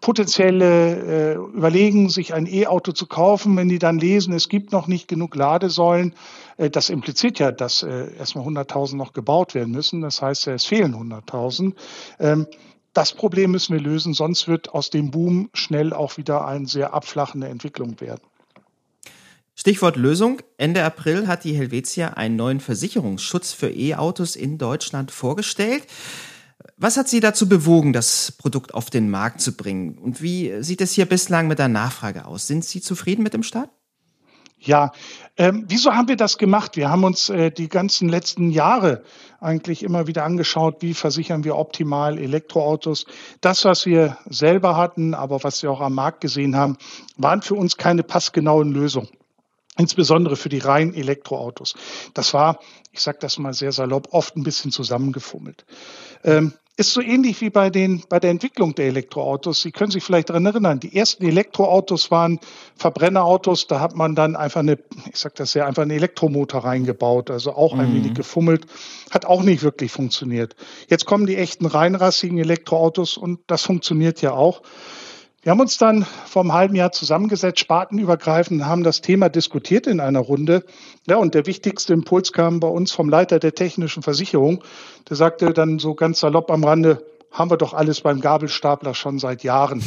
potenzielle 0.00 1.34
äh, 1.34 1.34
überlegen, 1.34 2.08
sich 2.08 2.34
ein 2.34 2.46
E-Auto 2.46 2.92
zu 2.92 3.06
kaufen, 3.06 3.56
wenn 3.56 3.68
die 3.68 3.78
dann 3.78 3.98
lesen, 3.98 4.32
es 4.32 4.48
gibt 4.48 4.72
noch 4.72 4.86
nicht 4.86 5.08
genug 5.08 5.34
Ladesäulen, 5.36 6.14
äh, 6.56 6.70
das 6.70 6.90
impliziert 6.90 7.38
ja, 7.38 7.52
dass 7.52 7.82
äh, 7.82 8.14
erstmal 8.18 8.46
100.000 8.46 8.96
noch 8.96 9.12
gebaut 9.12 9.54
werden 9.54 9.72
müssen. 9.72 10.00
Das 10.00 10.22
heißt, 10.22 10.46
es 10.48 10.66
fehlen 10.66 10.94
100.000. 10.94 11.74
Ähm, 12.18 12.46
das 12.92 13.12
Problem 13.12 13.52
müssen 13.52 13.74
wir 13.74 13.80
lösen, 13.80 14.14
sonst 14.14 14.48
wird 14.48 14.74
aus 14.74 14.90
dem 14.90 15.10
Boom 15.10 15.48
schnell 15.54 15.92
auch 15.92 16.16
wieder 16.16 16.46
eine 16.46 16.66
sehr 16.66 16.92
abflachende 16.92 17.48
Entwicklung 17.48 18.00
werden. 18.00 18.22
Stichwort 19.54 19.96
Lösung. 19.96 20.40
Ende 20.56 20.82
April 20.82 21.28
hat 21.28 21.44
die 21.44 21.52
Helvetia 21.52 22.08
einen 22.14 22.36
neuen 22.36 22.60
Versicherungsschutz 22.60 23.52
für 23.52 23.68
E-Autos 23.68 24.34
in 24.34 24.56
Deutschland 24.56 25.10
vorgestellt. 25.10 25.86
Was 26.82 26.96
hat 26.96 27.10
Sie 27.10 27.20
dazu 27.20 27.46
bewogen, 27.46 27.92
das 27.92 28.32
Produkt 28.32 28.72
auf 28.72 28.88
den 28.88 29.10
Markt 29.10 29.42
zu 29.42 29.54
bringen? 29.54 29.98
Und 29.98 30.22
wie 30.22 30.62
sieht 30.62 30.80
es 30.80 30.92
hier 30.92 31.04
bislang 31.04 31.46
mit 31.46 31.58
der 31.58 31.68
Nachfrage 31.68 32.24
aus? 32.24 32.46
Sind 32.46 32.64
Sie 32.64 32.80
zufrieden 32.80 33.22
mit 33.22 33.34
dem 33.34 33.42
Start? 33.42 33.68
Ja, 34.58 34.92
ähm, 35.36 35.66
wieso 35.68 35.92
haben 35.92 36.08
wir 36.08 36.16
das 36.16 36.38
gemacht? 36.38 36.78
Wir 36.78 36.88
haben 36.88 37.04
uns 37.04 37.28
äh, 37.28 37.50
die 37.50 37.68
ganzen 37.68 38.08
letzten 38.08 38.48
Jahre 38.48 39.04
eigentlich 39.40 39.82
immer 39.82 40.06
wieder 40.06 40.24
angeschaut, 40.24 40.76
wie 40.80 40.94
versichern 40.94 41.44
wir 41.44 41.56
optimal 41.56 42.18
Elektroautos. 42.18 43.04
Das, 43.42 43.66
was 43.66 43.84
wir 43.84 44.16
selber 44.30 44.78
hatten, 44.78 45.12
aber 45.12 45.44
was 45.44 45.62
wir 45.62 45.70
auch 45.70 45.82
am 45.82 45.94
Markt 45.94 46.22
gesehen 46.22 46.56
haben, 46.56 46.78
waren 47.18 47.42
für 47.42 47.56
uns 47.56 47.76
keine 47.76 48.02
passgenauen 48.02 48.72
Lösungen 48.72 49.10
insbesondere 49.78 50.36
für 50.36 50.50
die 50.50 50.58
reinen 50.58 50.92
Elektroautos. 50.92 51.74
Das 52.12 52.34
war, 52.34 52.60
ich 52.92 53.00
sage 53.00 53.18
das 53.20 53.38
mal 53.38 53.54
sehr 53.54 53.72
salopp, 53.72 54.08
oft 54.10 54.36
ein 54.36 54.42
bisschen 54.42 54.72
zusammengefummelt. 54.72 55.64
Ähm, 56.22 56.52
ist 56.76 56.92
so 56.92 57.02
ähnlich 57.02 57.40
wie 57.42 57.50
bei, 57.50 57.68
den, 57.68 58.04
bei 58.08 58.18
der 58.20 58.30
Entwicklung 58.30 58.74
der 58.74 58.86
Elektroautos. 58.86 59.60
Sie 59.60 59.70
können 59.70 59.90
sich 59.90 60.02
vielleicht 60.02 60.30
daran 60.30 60.46
erinnern, 60.46 60.80
die 60.80 60.96
ersten 60.96 61.24
Elektroautos 61.24 62.10
waren 62.10 62.40
Verbrennerautos, 62.76 63.66
da 63.66 63.80
hat 63.80 63.94
man 63.94 64.14
dann 64.14 64.34
einfach 64.34 64.60
eine, 64.60 64.78
ich 65.12 65.16
sage 65.16 65.34
das 65.36 65.52
ja, 65.54 65.66
einfach 65.66 65.82
einen 65.82 65.90
Elektromotor 65.90 66.64
reingebaut, 66.64 67.30
also 67.30 67.52
auch 67.52 67.74
ein 67.74 67.90
mhm. 67.90 67.96
wenig 67.96 68.14
gefummelt, 68.14 68.66
hat 69.10 69.26
auch 69.26 69.42
nicht 69.42 69.62
wirklich 69.62 69.92
funktioniert. 69.92 70.56
Jetzt 70.88 71.04
kommen 71.04 71.26
die 71.26 71.36
echten 71.36 71.66
reinrassigen 71.66 72.38
Elektroautos 72.38 73.18
und 73.18 73.40
das 73.46 73.62
funktioniert 73.62 74.22
ja 74.22 74.32
auch. 74.32 74.62
Wir 75.42 75.52
haben 75.52 75.60
uns 75.60 75.78
dann 75.78 76.04
vor 76.26 76.42
einem 76.42 76.52
halben 76.52 76.74
Jahr 76.74 76.92
zusammengesetzt, 76.92 77.60
spartenübergreifend, 77.60 78.66
haben 78.66 78.82
das 78.82 79.00
Thema 79.00 79.30
diskutiert 79.30 79.86
in 79.86 79.98
einer 79.98 80.20
Runde. 80.20 80.64
Ja, 81.08 81.16
und 81.16 81.34
der 81.34 81.46
wichtigste 81.46 81.94
Impuls 81.94 82.34
kam 82.34 82.60
bei 82.60 82.68
uns 82.68 82.92
vom 82.92 83.08
Leiter 83.08 83.38
der 83.38 83.54
technischen 83.54 84.02
Versicherung. 84.02 84.62
Der 85.08 85.16
sagte 85.16 85.54
dann 85.54 85.78
so 85.78 85.94
ganz 85.94 86.20
salopp 86.20 86.50
am 86.50 86.62
Rande, 86.62 87.06
haben 87.30 87.50
wir 87.50 87.56
doch 87.56 87.72
alles 87.72 88.02
beim 88.02 88.20
Gabelstapler 88.20 88.92
schon 88.92 89.18
seit 89.18 89.42
Jahren. 89.42 89.82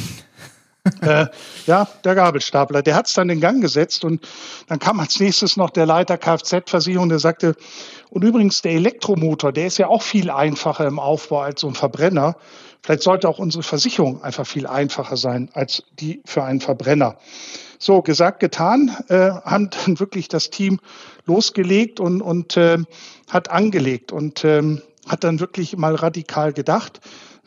Äh, 1.02 1.28
ja, 1.66 1.88
der 2.04 2.16
Gabelstapler, 2.16 2.82
der 2.82 2.96
hat 2.96 3.08
es 3.08 3.14
dann 3.14 3.30
in 3.30 3.40
Gang 3.40 3.62
gesetzt 3.62 4.04
und 4.04 4.28
dann 4.68 4.80
kam 4.80 5.00
als 5.00 5.20
nächstes 5.20 5.56
noch 5.56 5.70
der 5.70 5.86
Leiter 5.86 6.18
Kfz-Versicherung, 6.18 7.08
der 7.08 7.20
sagte, 7.20 7.56
und 8.10 8.24
übrigens 8.24 8.62
der 8.62 8.74
Elektromotor, 8.74 9.54
der 9.54 9.68
ist 9.68 9.78
ja 9.78 9.88
auch 9.88 10.02
viel 10.02 10.30
einfacher 10.30 10.86
im 10.86 11.00
Aufbau 11.00 11.40
als 11.40 11.62
so 11.62 11.68
ein 11.68 11.76
Verbrenner. 11.76 12.36
Vielleicht 12.82 13.04
sollte 13.04 13.30
auch 13.30 13.40
unsere 13.40 13.64
Versicherung 13.64 14.22
einfach 14.24 14.46
viel 14.46 14.68
einfacher 14.68 15.16
sein 15.16 15.50
als 15.54 15.84
die 16.00 16.22
für 16.26 16.44
einen 16.44 16.60
Verbrenner. 16.60 17.18
So, 17.80 18.02
gesagt, 18.02 18.42
getan, 18.42 18.96
äh, 19.08 19.30
haben 19.30 19.70
dann 19.86 20.00
wirklich 20.00 20.28
das 20.28 20.50
Team 20.50 20.80
losgelegt 21.26 22.02
und, 22.02 22.22
und 22.22 22.58
äh, 22.58 22.78
hat 23.30 23.50
angelegt 23.50 24.12
und 24.12 24.44
ähm, 24.44 24.82
hat 25.08 25.24
dann 25.24 25.40
wirklich 25.40 25.78
mal 25.78 25.96
radikal 25.96 26.54
gedacht. 26.54 27.00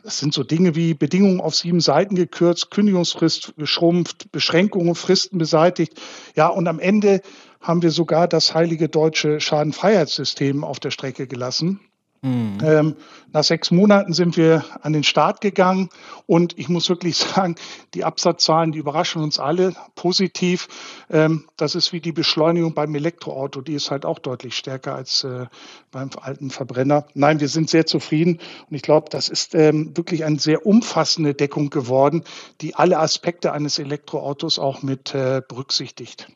Das 0.07 0.21
sind 0.21 0.33
so 0.33 0.45
Dinge 0.45 0.77
wie 0.77 0.95
Bedingungen 0.95 1.41
auf 1.41 1.57
sieben 1.57 1.81
Seiten 1.81 2.15
gekürzt, 2.15 2.71
Kündigungsfrist 2.71 3.55
geschrumpft, 3.57 4.31
Beschränkungen, 4.31 4.95
Fristen 4.95 5.37
beseitigt. 5.37 6.01
Ja, 6.37 6.47
und 6.47 6.69
am 6.69 6.79
Ende 6.79 7.23
haben 7.61 7.83
wir 7.83 7.91
sogar 7.91 8.29
das 8.29 8.55
heilige 8.55 8.89
deutsche 8.89 9.41
Schadenfreiheitssystem 9.41 10.63
auf 10.63 10.79
der 10.79 10.93
Strecke 10.93 11.27
gelassen. 11.27 11.81
Mhm. 12.23 12.59
Ähm, 12.63 12.97
nach 13.33 13.45
sechs 13.45 13.71
Monaten 13.71 14.13
sind 14.13 14.37
wir 14.37 14.65
an 14.83 14.93
den 14.93 15.05
Start 15.05 15.41
gegangen 15.41 15.91
und 16.27 16.59
ich 16.59 16.69
muss 16.69 16.89
wirklich 16.89 17.17
sagen, 17.35 17.57
die 17.95 18.05
Absatzzahlen, 18.05 18.73
die 18.73 18.79
überraschen 18.79 19.23
uns 19.23 19.39
alle 19.39 19.75
positiv. 19.95 20.69
Ähm, 21.11 21.47
das 21.57 21.75
ist 21.75 21.93
wie 21.93 22.01
die 22.01 22.13
Beschleunigung 22.13 22.75
beim 22.75 22.95
Elektroauto, 22.95 23.61
die 23.61 23.75
ist 23.75 23.91
halt 23.91 24.05
auch 24.05 24.19
deutlich 24.19 24.57
stärker 24.57 24.95
als 24.95 25.25
äh, 25.25 25.47
beim 25.91 26.11
alten 26.21 26.51
Verbrenner. 26.51 27.07
Nein, 27.15 27.41
wir 27.41 27.49
sind 27.49 27.71
sehr 27.71 27.87
zufrieden 27.87 28.41
und 28.71 28.77
ich 28.77 28.83
glaube, 28.83 29.09
das 29.11 29.29
ist 29.29 29.55
ähm, 29.55 29.97
wirklich 29.97 30.25
eine 30.25 30.39
sehr 30.39 30.67
umfassende 30.67 31.35
Deckung 31.35 31.71
geworden, 31.71 32.25
die 32.61 32.75
alle 32.75 32.99
Aspekte 32.99 33.53
eines 33.53 33.79
Elektroautos 33.79 34.59
auch 34.59 34.83
mit 34.83 35.15
äh, 35.15 35.43
berücksichtigt. 35.47 36.29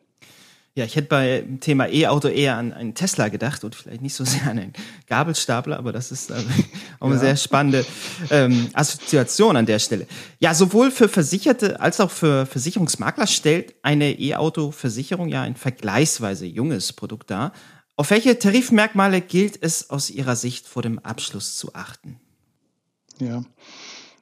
Ja, 0.73 0.85
ich 0.85 0.95
hätte 0.95 1.09
bei 1.09 1.41
dem 1.41 1.59
Thema 1.59 1.89
E-Auto 1.89 2.29
eher 2.29 2.55
an 2.55 2.71
einen 2.71 2.95
Tesla 2.95 3.27
gedacht 3.27 3.65
und 3.65 3.75
vielleicht 3.75 4.01
nicht 4.01 4.13
so 4.13 4.23
sehr 4.23 4.43
an 4.43 4.57
einen 4.57 4.73
Gabelstapler, 5.07 5.77
aber 5.77 5.91
das 5.91 6.13
ist 6.13 6.31
also 6.31 6.47
auch 6.99 7.07
eine 7.07 7.15
ja. 7.15 7.21
sehr 7.21 7.35
spannende 7.35 7.85
ähm, 8.29 8.69
Assoziation 8.71 9.57
an 9.57 9.65
der 9.65 9.79
Stelle. 9.79 10.07
Ja, 10.39 10.53
sowohl 10.53 10.91
für 10.91 11.09
Versicherte 11.09 11.81
als 11.81 11.99
auch 11.99 12.09
für 12.09 12.45
Versicherungsmakler 12.45 13.27
stellt 13.27 13.75
eine 13.81 14.17
E-Auto-Versicherung 14.17 15.27
ja 15.27 15.41
ein 15.41 15.57
vergleichsweise 15.57 16.45
junges 16.45 16.93
Produkt 16.93 17.31
dar. 17.31 17.51
Auf 17.97 18.09
welche 18.09 18.39
Tarifmerkmale 18.39 19.19
gilt 19.19 19.61
es 19.61 19.89
aus 19.89 20.09
Ihrer 20.09 20.37
Sicht 20.37 20.67
vor 20.67 20.81
dem 20.81 20.99
Abschluss 20.99 21.57
zu 21.57 21.75
achten? 21.75 22.17
Ja. 23.19 23.43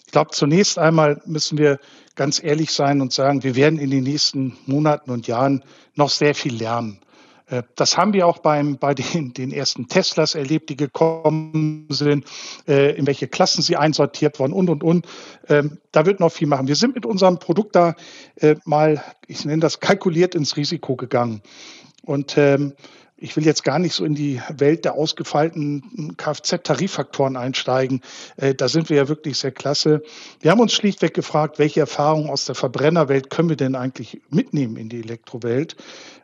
Ich 0.10 0.12
glaube, 0.12 0.32
zunächst 0.32 0.80
einmal 0.80 1.22
müssen 1.28 1.60
wir 1.60 1.78
ganz 2.16 2.44
ehrlich 2.44 2.72
sein 2.72 3.00
und 3.00 3.14
sagen, 3.14 3.44
wir 3.44 3.56
werden 3.56 3.78
in 3.78 3.92
den 3.92 4.04
nächsten 4.04 4.58
Monaten 4.66 5.12
und 5.12 5.28
Jahren 5.28 5.64
noch 5.94 6.10
sehr 6.10 6.34
viel 6.34 6.56
lernen. 6.56 7.00
Äh, 7.46 7.62
das 7.76 7.96
haben 7.96 8.14
wir 8.14 8.26
auch 8.26 8.40
beim, 8.40 8.80
bei 8.80 8.96
den, 8.96 9.36
den 9.36 9.52
ersten 9.52 9.88
Teslas 9.88 10.34
erlebt, 10.34 10.72
die 10.72 10.78
gekommen 10.78 11.86
sind, 11.90 12.26
äh, 12.68 12.98
in 12.98 13.06
welche 13.06 13.28
Klassen 13.28 13.62
sie 13.62 13.78
einsortiert 13.78 14.40
wurden 14.40 14.54
und, 14.54 14.72
und, 14.72 14.84
und. 14.84 15.06
Ähm, 15.48 15.78
da 15.92 16.08
wird 16.08 16.20
noch 16.20 16.32
viel 16.32 16.48
machen. 16.48 16.68
Wir 16.68 16.76
sind 16.76 16.96
mit 16.96 17.06
unserem 17.06 17.38
Produkt 17.38 17.76
da 17.76 17.94
äh, 18.38 18.56
mal, 18.66 19.04
ich 19.28 19.46
nenne 19.46 19.60
das, 19.60 19.80
kalkuliert 19.80 20.34
ins 20.34 20.58
Risiko 20.58 20.96
gegangen. 20.96 21.44
Und 22.04 22.36
ähm, 22.36 22.74
ich 23.22 23.36
will 23.36 23.46
jetzt 23.46 23.64
gar 23.64 23.80
nicht 23.80 23.94
so 23.94 24.06
in 24.06 24.16
die 24.16 24.42
Welt 24.50 24.86
der 24.86 24.94
ausgefeilten 24.94 26.16
Kfz-Tariffaktoren 26.18 27.36
einsteigen. 27.36 28.02
Äh, 28.38 28.56
da 28.56 28.68
sind 28.68 28.90
wir 28.90 28.98
ja 28.98 29.08
wirklich 29.08 29.38
sehr 29.38 29.52
klasse. 29.52 30.02
Wir 30.40 30.52
haben 30.52 30.60
uns 30.60 30.74
schlichtweg 30.74 31.14
gefragt, 31.14 31.60
welche 31.60 31.82
Erfahrungen 31.82 32.30
aus 32.30 32.46
der 32.46 32.56
Verbrennerwelt 32.56 33.30
können 33.30 33.50
wir 33.50 33.58
denn 33.58 33.76
eigentlich 33.76 34.22
mitnehmen 34.30 34.78
in 34.78 34.90
die 34.90 35.00
Elektrowelt? 35.00 35.76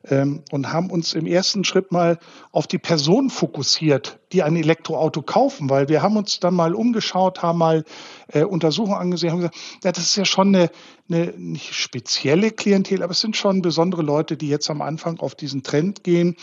Ähm, 0.07 0.43
und 0.51 0.71
haben 0.71 0.91
uns 0.91 1.13
im 1.13 1.25
ersten 1.25 1.63
Schritt 1.63 1.91
mal 1.91 2.19
auf 2.51 2.67
die 2.67 2.77
Personen 2.77 3.29
fokussiert, 3.29 4.19
die 4.31 4.43
ein 4.43 4.55
Elektroauto 4.55 5.23
kaufen, 5.23 5.69
weil 5.69 5.89
wir 5.89 6.03
haben 6.03 6.15
uns 6.15 6.39
dann 6.39 6.53
mal 6.53 6.75
umgeschaut, 6.75 7.41
haben 7.41 7.57
mal 7.57 7.83
äh, 8.27 8.43
Untersuchungen 8.43 8.97
angesehen, 8.97 9.31
haben 9.31 9.39
gesagt, 9.39 9.57
ja, 9.83 9.91
das 9.91 10.03
ist 10.03 10.15
ja 10.15 10.25
schon 10.25 10.55
eine, 10.55 10.69
eine 11.09 11.33
nicht 11.37 11.73
spezielle 11.73 12.51
Klientel, 12.51 13.01
aber 13.01 13.11
es 13.11 13.21
sind 13.21 13.35
schon 13.35 13.61
besondere 13.61 14.03
Leute, 14.03 14.37
die 14.37 14.49
jetzt 14.49 14.69
am 14.69 14.81
Anfang 14.81 15.19
auf 15.19 15.33
diesen 15.33 15.63
Trend 15.63 16.03
gehen. 16.03 16.35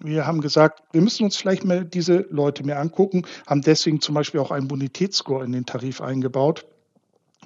Wir 0.00 0.26
haben 0.26 0.40
gesagt, 0.40 0.82
wir 0.92 1.00
müssen 1.00 1.24
uns 1.24 1.36
vielleicht 1.36 1.64
mal 1.64 1.84
diese 1.84 2.26
Leute 2.30 2.64
mehr 2.64 2.78
angucken, 2.78 3.26
haben 3.46 3.62
deswegen 3.62 4.00
zum 4.00 4.14
Beispiel 4.14 4.40
auch 4.40 4.52
einen 4.52 4.68
Bonitätsscore 4.68 5.44
in 5.44 5.52
den 5.52 5.66
Tarif 5.66 6.00
eingebaut. 6.00 6.66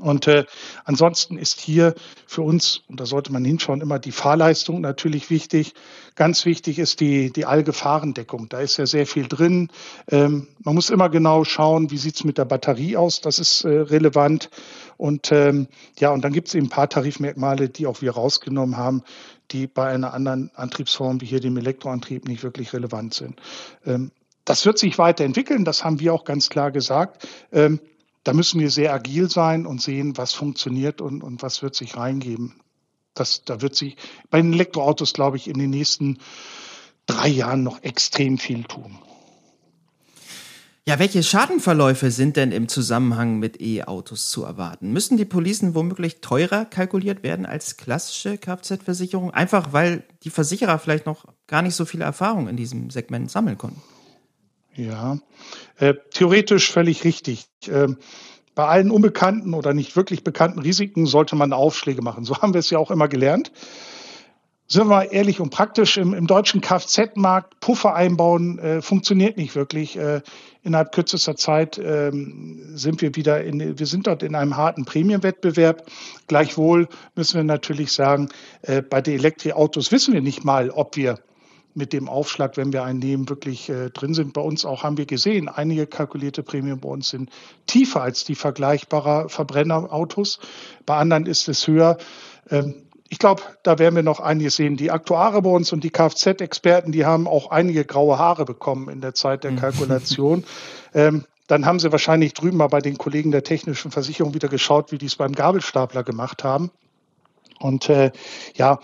Und 0.01 0.27
äh, 0.27 0.47
ansonsten 0.85 1.37
ist 1.37 1.61
hier 1.61 1.95
für 2.27 2.41
uns, 2.43 2.83
und 2.89 2.99
da 2.99 3.05
sollte 3.05 3.31
man 3.31 3.45
hinschauen, 3.45 3.83
immer 3.83 3.99
die 3.99 4.13
Fahrleistung 4.13 4.81
natürlich 4.81 5.29
wichtig. 5.29 5.75
Ganz 6.15 6.47
wichtig 6.47 6.79
ist 6.79 7.01
die, 7.01 7.31
die 7.31 7.45
Allgefahrendeckung. 7.45 8.49
Da 8.49 8.61
ist 8.61 8.79
ja 8.79 8.87
sehr 8.87 9.07
viel 9.07 9.29
drin. 9.29 9.69
Ähm, 10.11 10.49
man 10.61 10.75
muss 10.75 10.89
immer 10.89 11.11
genau 11.11 11.45
schauen, 11.45 11.91
wie 11.91 11.99
sieht's 11.99 12.25
mit 12.25 12.39
der 12.39 12.47
Batterie 12.47 12.97
aus. 12.97 13.21
Das 13.21 13.39
ist 13.39 13.65
äh, 13.65 13.69
relevant. 13.69 14.49
Und 14.97 15.31
ähm, 15.31 15.69
ja, 15.99 16.11
und 16.11 16.25
dann 16.25 16.33
gibt 16.33 16.49
es 16.49 16.55
eben 16.55 16.67
ein 16.67 16.71
paar 16.71 16.89
Tarifmerkmale, 16.89 17.69
die 17.69 17.87
auch 17.87 18.01
wir 18.01 18.13
rausgenommen 18.13 18.79
haben, 18.79 19.03
die 19.51 19.67
bei 19.67 19.89
einer 19.89 20.15
anderen 20.15 20.51
Antriebsform 20.55 21.21
wie 21.21 21.27
hier 21.27 21.41
dem 21.41 21.59
Elektroantrieb 21.59 22.27
nicht 22.27 22.43
wirklich 22.43 22.73
relevant 22.73 23.13
sind. 23.13 23.41
Ähm, 23.85 24.11
das 24.45 24.65
wird 24.67 24.79
sich 24.79 24.99
weiterentwickeln, 24.99 25.65
das 25.65 25.85
haben 25.85 26.01
wir 26.01 26.13
auch 26.13 26.25
ganz 26.25 26.49
klar 26.49 26.73
gesagt. 26.73 27.29
Ähm, 27.53 27.79
da 28.25 28.33
müssen 28.33 28.61
wir 28.61 28.71
sehr 28.71 28.93
agil 28.93 29.29
sein 29.29 29.67
und 29.67 29.81
sehen, 29.81 30.17
was 30.17 30.33
funktioniert 30.33 31.01
und, 31.01 31.23
und 31.23 31.43
was 31.43 31.63
wird 31.63 31.75
sich 31.75 31.97
reingeben. 31.97 32.61
Das, 33.15 33.45
da 33.45 33.61
wird 33.61 33.75
sich 33.75 33.97
bei 34.31 34.41
den 34.41 34.53
Elektroautos, 34.53 35.13
glaube 35.13 35.37
ich, 35.37 35.49
in 35.49 35.59
den 35.59 35.71
nächsten 35.71 36.19
drei 37.07 37.29
Jahren 37.29 37.63
noch 37.63 37.83
extrem 37.83 38.39
viel 38.39 38.65
tun. 38.65 38.99
Ja, 40.85 40.99
welche 40.99 41.23
Schadenverläufe 41.23 42.11
sind 42.11 42.37
denn 42.37 42.51
im 42.51 42.67
Zusammenhang 42.67 43.39
mit 43.39 43.61
E-Autos 43.61 44.31
zu 44.31 44.43
erwarten? 44.43 44.93
Müssen 44.93 45.17
die 45.17 45.25
Policen 45.25 45.77
womöglich 45.77 46.21
teurer 46.21 46.65
kalkuliert 46.65 47.23
werden 47.23 47.47
als 47.47 47.77
klassische 47.77 48.37
Kfz-Versicherung? 48.37 49.31
Einfach 49.31 49.73
weil 49.73 50.03
die 50.25 50.31
Versicherer 50.31 50.81
vielleicht 50.81 51.07
noch 51.07 51.27
gar 51.47 51.63
nicht 51.63 51.77
so 51.77 51.85
viele 51.85 52.03
Erfahrungen 52.03 52.49
in 52.49 52.57
diesem 52.57 52.91
Segment 52.91 53.31
sammeln 53.31 53.59
konnten. 53.59 53.81
Ja, 54.75 55.19
äh, 55.79 55.95
theoretisch 56.13 56.71
völlig 56.71 57.05
richtig. 57.05 57.47
Ähm, 57.69 57.99
bei 58.55 58.67
allen 58.67 58.91
unbekannten 58.91 59.55
oder 59.55 59.75
nicht 59.75 59.97
wirklich 59.97 60.25
bekannten 60.25 60.61
Risiken 60.61 61.07
sollte 61.07 61.37
man 61.37 61.53
Aufschläge 61.53 62.03
machen. 62.03 62.25
So 62.25 62.39
haben 62.39 62.55
wir 62.55 62.59
es 62.59 62.71
ja 62.71 62.79
auch 62.79 62.91
immer 62.91 63.09
gelernt. 63.09 63.53
Sind 64.69 64.83
wir 64.83 64.87
mal 64.87 65.09
ehrlich 65.11 65.41
und 65.41 65.51
praktisch, 65.51 65.99
im, 65.99 66.15
im 66.15 66.27
deutschen 66.27 66.63
Kfz-Markt 66.63 67.61
Puffer 67.61 67.95
einbauen 67.95 68.59
äh, 68.59 68.81
funktioniert 68.81 69.37
nicht 69.37 69.55
wirklich. 69.55 69.99
Äh, 69.99 70.23
innerhalb 70.63 70.93
kürzester 70.93 71.37
Zeit 71.37 71.79
ähm, 71.79 72.59
sind 72.75 73.03
wir 73.03 73.15
wieder 73.15 73.45
in, 73.45 73.79
wir 73.79 73.87
sind 73.87 74.07
dort 74.07 74.23
in 74.23 74.35
einem 74.35 74.57
harten 74.57 74.87
Prämienwettbewerb. 74.87 75.91
Gleichwohl 76.27 76.89
müssen 77.15 77.37
wir 77.37 77.45
natürlich 77.45 77.93
sagen, 77.93 78.31
äh, 78.63 78.81
bei 78.81 79.03
den 79.03 79.19
Elektroautos 79.19 79.93
wissen 79.93 80.15
wir 80.15 80.23
nicht 80.23 80.45
mal, 80.45 80.71
ob 80.71 80.97
wir 80.97 81.19
mit 81.75 81.93
dem 81.93 82.09
Aufschlag, 82.09 82.57
wenn 82.57 82.73
wir 82.73 82.85
einen 82.85 82.99
nehmen, 82.99 83.29
wirklich 83.29 83.69
äh, 83.69 83.91
drin 83.91 84.15
sind. 84.15 84.33
Bei 84.33 84.41
uns 84.41 84.65
auch 84.65 84.83
haben 84.83 84.99
wir 84.99 85.07
gesehen, 85.07 85.49
einige 85.49 85.87
kalkulierte 85.87 86.43
Prämien 86.43 86.81
bei 86.81 86.89
uns 86.89 87.09
sind 87.11 87.31
tiefer 87.67 88.03
als 88.03 88.25
die 88.25 88.35
vergleichbarer 88.35 89.29
Verbrennerautos. 89.29 90.39
Bei 90.85 90.97
anderen 90.97 91.27
ist 91.27 91.49
es 91.49 91.67
höher. 91.67 91.99
Ähm, 92.51 92.75
ich 93.09 93.19
glaube, 93.19 93.43
da 93.63 93.79
werden 93.79 93.95
wir 93.95 94.03
noch 94.03 94.21
einiges 94.21 94.57
sehen. 94.57 94.77
Die 94.77 94.91
Aktuare 94.91 95.43
bei 95.43 95.51
uns 95.51 95.73
und 95.73 95.85
die 95.85 95.91
Kfz-Experten, 95.91 96.93
die 96.93 97.05
haben 97.05 97.27
auch 97.29 97.51
einige 97.51 97.85
graue 97.85 98.19
Haare 98.19 98.45
bekommen 98.45 98.89
in 98.89 99.01
der 99.01 99.15
Zeit 99.15 99.45
der 99.45 99.53
mhm. 99.53 99.57
Kalkulation. 99.57 100.45
ähm, 100.95 101.25
dann 101.47 101.67
haben 101.67 101.79
sie 101.79 101.93
wahrscheinlich 101.93 102.33
drüben 102.33 102.57
mal 102.57 102.69
bei 102.69 102.81
den 102.81 102.97
Kollegen 102.97 103.31
der 103.31 103.45
technischen 103.45 103.91
Versicherung 103.91 104.33
wieder 104.33 104.49
geschaut, 104.49 104.93
wie 104.93 104.99
die 104.99 105.07
es 105.07 105.17
beim 105.17 105.33
Gabelstapler 105.33 106.05
gemacht 106.05 106.45
haben. 106.45 106.71
Und 107.59 107.91
äh, 107.91 108.13
ja, 108.55 108.81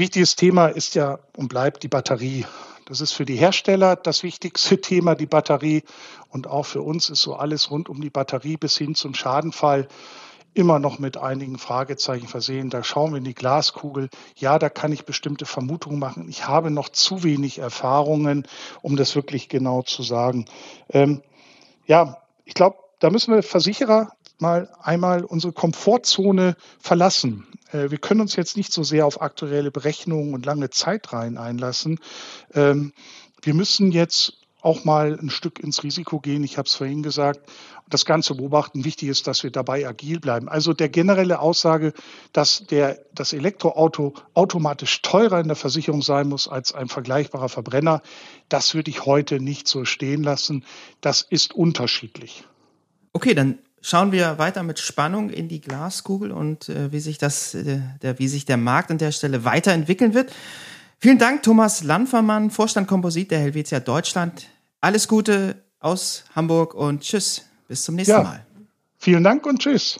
Wichtiges 0.00 0.34
Thema 0.34 0.68
ist 0.68 0.94
ja 0.94 1.18
und 1.36 1.48
bleibt 1.48 1.82
die 1.82 1.88
Batterie. 1.88 2.46
Das 2.86 3.02
ist 3.02 3.12
für 3.12 3.26
die 3.26 3.36
Hersteller 3.36 3.96
das 3.96 4.22
wichtigste 4.22 4.80
Thema, 4.80 5.14
die 5.14 5.26
Batterie. 5.26 5.82
Und 6.30 6.46
auch 6.46 6.64
für 6.64 6.80
uns 6.80 7.10
ist 7.10 7.20
so 7.20 7.34
alles 7.34 7.70
rund 7.70 7.90
um 7.90 8.00
die 8.00 8.08
Batterie 8.08 8.56
bis 8.56 8.78
hin 8.78 8.94
zum 8.94 9.12
Schadenfall 9.12 9.88
immer 10.54 10.78
noch 10.78 11.00
mit 11.00 11.18
einigen 11.18 11.58
Fragezeichen 11.58 12.28
versehen. 12.28 12.70
Da 12.70 12.82
schauen 12.82 13.12
wir 13.12 13.18
in 13.18 13.24
die 13.24 13.34
Glaskugel. 13.34 14.08
Ja, 14.36 14.58
da 14.58 14.70
kann 14.70 14.90
ich 14.90 15.04
bestimmte 15.04 15.44
Vermutungen 15.44 15.98
machen. 15.98 16.30
Ich 16.30 16.48
habe 16.48 16.70
noch 16.70 16.88
zu 16.88 17.22
wenig 17.22 17.58
Erfahrungen, 17.58 18.48
um 18.80 18.96
das 18.96 19.14
wirklich 19.14 19.50
genau 19.50 19.82
zu 19.82 20.02
sagen. 20.02 20.46
Ähm, 20.88 21.20
ja, 21.84 22.22
ich 22.46 22.54
glaube, 22.54 22.78
da 23.00 23.10
müssen 23.10 23.34
wir 23.34 23.42
Versicherer 23.42 24.12
mal 24.40 24.68
einmal 24.82 25.24
unsere 25.24 25.52
Komfortzone 25.52 26.56
verlassen. 26.78 27.46
Äh, 27.72 27.90
wir 27.90 27.98
können 27.98 28.20
uns 28.20 28.36
jetzt 28.36 28.56
nicht 28.56 28.72
so 28.72 28.82
sehr 28.82 29.06
auf 29.06 29.22
aktuelle 29.22 29.70
Berechnungen 29.70 30.34
und 30.34 30.46
lange 30.46 30.70
Zeitreihen 30.70 31.38
einlassen. 31.38 31.98
Ähm, 32.54 32.92
wir 33.42 33.54
müssen 33.54 33.92
jetzt 33.92 34.40
auch 34.62 34.84
mal 34.84 35.18
ein 35.20 35.30
Stück 35.30 35.58
ins 35.60 35.82
Risiko 35.82 36.20
gehen. 36.20 36.44
Ich 36.44 36.58
habe 36.58 36.66
es 36.66 36.74
vorhin 36.74 37.02
gesagt. 37.02 37.40
Das 37.88 38.04
Ganze 38.04 38.34
beobachten. 38.34 38.84
Wichtig 38.84 39.08
ist, 39.08 39.26
dass 39.26 39.42
wir 39.42 39.50
dabei 39.50 39.86
agil 39.86 40.20
bleiben. 40.20 40.48
Also 40.48 40.72
der 40.72 40.88
generelle 40.88 41.40
Aussage, 41.40 41.92
dass 42.32 42.64
der, 42.66 43.00
das 43.14 43.32
Elektroauto 43.32 44.14
automatisch 44.34 45.02
teurer 45.02 45.40
in 45.40 45.48
der 45.48 45.56
Versicherung 45.56 46.02
sein 46.02 46.28
muss 46.28 46.46
als 46.46 46.72
ein 46.72 46.88
vergleichbarer 46.88 47.48
Verbrenner, 47.48 48.02
das 48.48 48.74
würde 48.74 48.90
ich 48.90 49.06
heute 49.06 49.40
nicht 49.40 49.66
so 49.66 49.84
stehen 49.84 50.22
lassen. 50.22 50.64
Das 51.00 51.22
ist 51.22 51.54
unterschiedlich. 51.54 52.44
Okay, 53.12 53.34
dann 53.34 53.58
schauen 53.80 54.12
wir 54.12 54.38
weiter 54.38 54.62
mit 54.62 54.78
Spannung 54.78 55.30
in 55.30 55.48
die 55.48 55.60
Glaskugel 55.60 56.32
und 56.32 56.68
äh, 56.68 56.92
wie 56.92 57.00
sich 57.00 57.18
das, 57.18 57.54
äh, 57.54 57.80
der, 58.02 58.18
wie 58.18 58.28
sich 58.28 58.44
der 58.44 58.56
Markt 58.56 58.90
an 58.90 58.98
der 58.98 59.12
Stelle 59.12 59.44
weiterentwickeln 59.44 60.14
wird. 60.14 60.32
Vielen 60.98 61.18
Dank, 61.18 61.42
Thomas 61.42 61.82
Lanfermann, 61.82 62.50
Vorstand 62.50 62.86
Komposit 62.86 63.30
der 63.30 63.38
Helvetia 63.40 63.80
Deutschland. 63.80 64.46
Alles 64.80 65.08
Gute 65.08 65.56
aus 65.78 66.24
Hamburg 66.34 66.74
und 66.74 67.00
tschüss. 67.02 67.46
Bis 67.68 67.84
zum 67.84 67.94
nächsten 67.94 68.12
ja, 68.12 68.22
Mal. 68.22 68.46
Vielen 68.98 69.24
Dank 69.24 69.46
und 69.46 69.60
tschüss. 69.60 69.98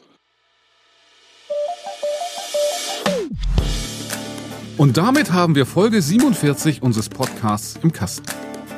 Und 4.77 4.97
damit 4.97 5.33
haben 5.33 5.55
wir 5.55 5.67
Folge 5.67 6.01
47 6.01 6.83
unseres 6.83 7.09
Podcasts 7.09 7.79
im 7.83 7.93
Kasten. 7.93 8.27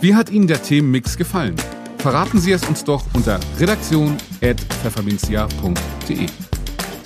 Wie 0.00 0.16
hat 0.16 0.30
Ihnen 0.30 0.48
der 0.48 0.60
Themenmix 0.60 1.16
gefallen? 1.16 1.54
Verraten 2.02 2.38
Sie 2.40 2.50
es 2.50 2.64
uns 2.64 2.82
doch 2.82 3.04
unter 3.14 3.38
redaktion.pfefferminzia.de. 3.60 6.26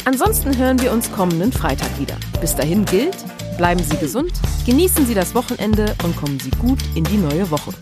Ansonsten 0.06 0.56
hören 0.56 0.80
wir 0.80 0.90
uns 0.90 1.12
kommenden 1.12 1.52
Freitag 1.52 2.00
wieder. 2.00 2.16
Bis 2.40 2.56
dahin 2.56 2.86
gilt, 2.86 3.18
bleiben 3.58 3.82
Sie 3.82 3.98
gesund, 3.98 4.32
genießen 4.64 5.04
Sie 5.04 5.12
das 5.12 5.34
Wochenende 5.34 5.94
und 6.02 6.16
kommen 6.16 6.40
Sie 6.40 6.48
gut 6.52 6.78
in 6.94 7.04
die 7.04 7.18
neue 7.18 7.50
Woche. 7.50 7.74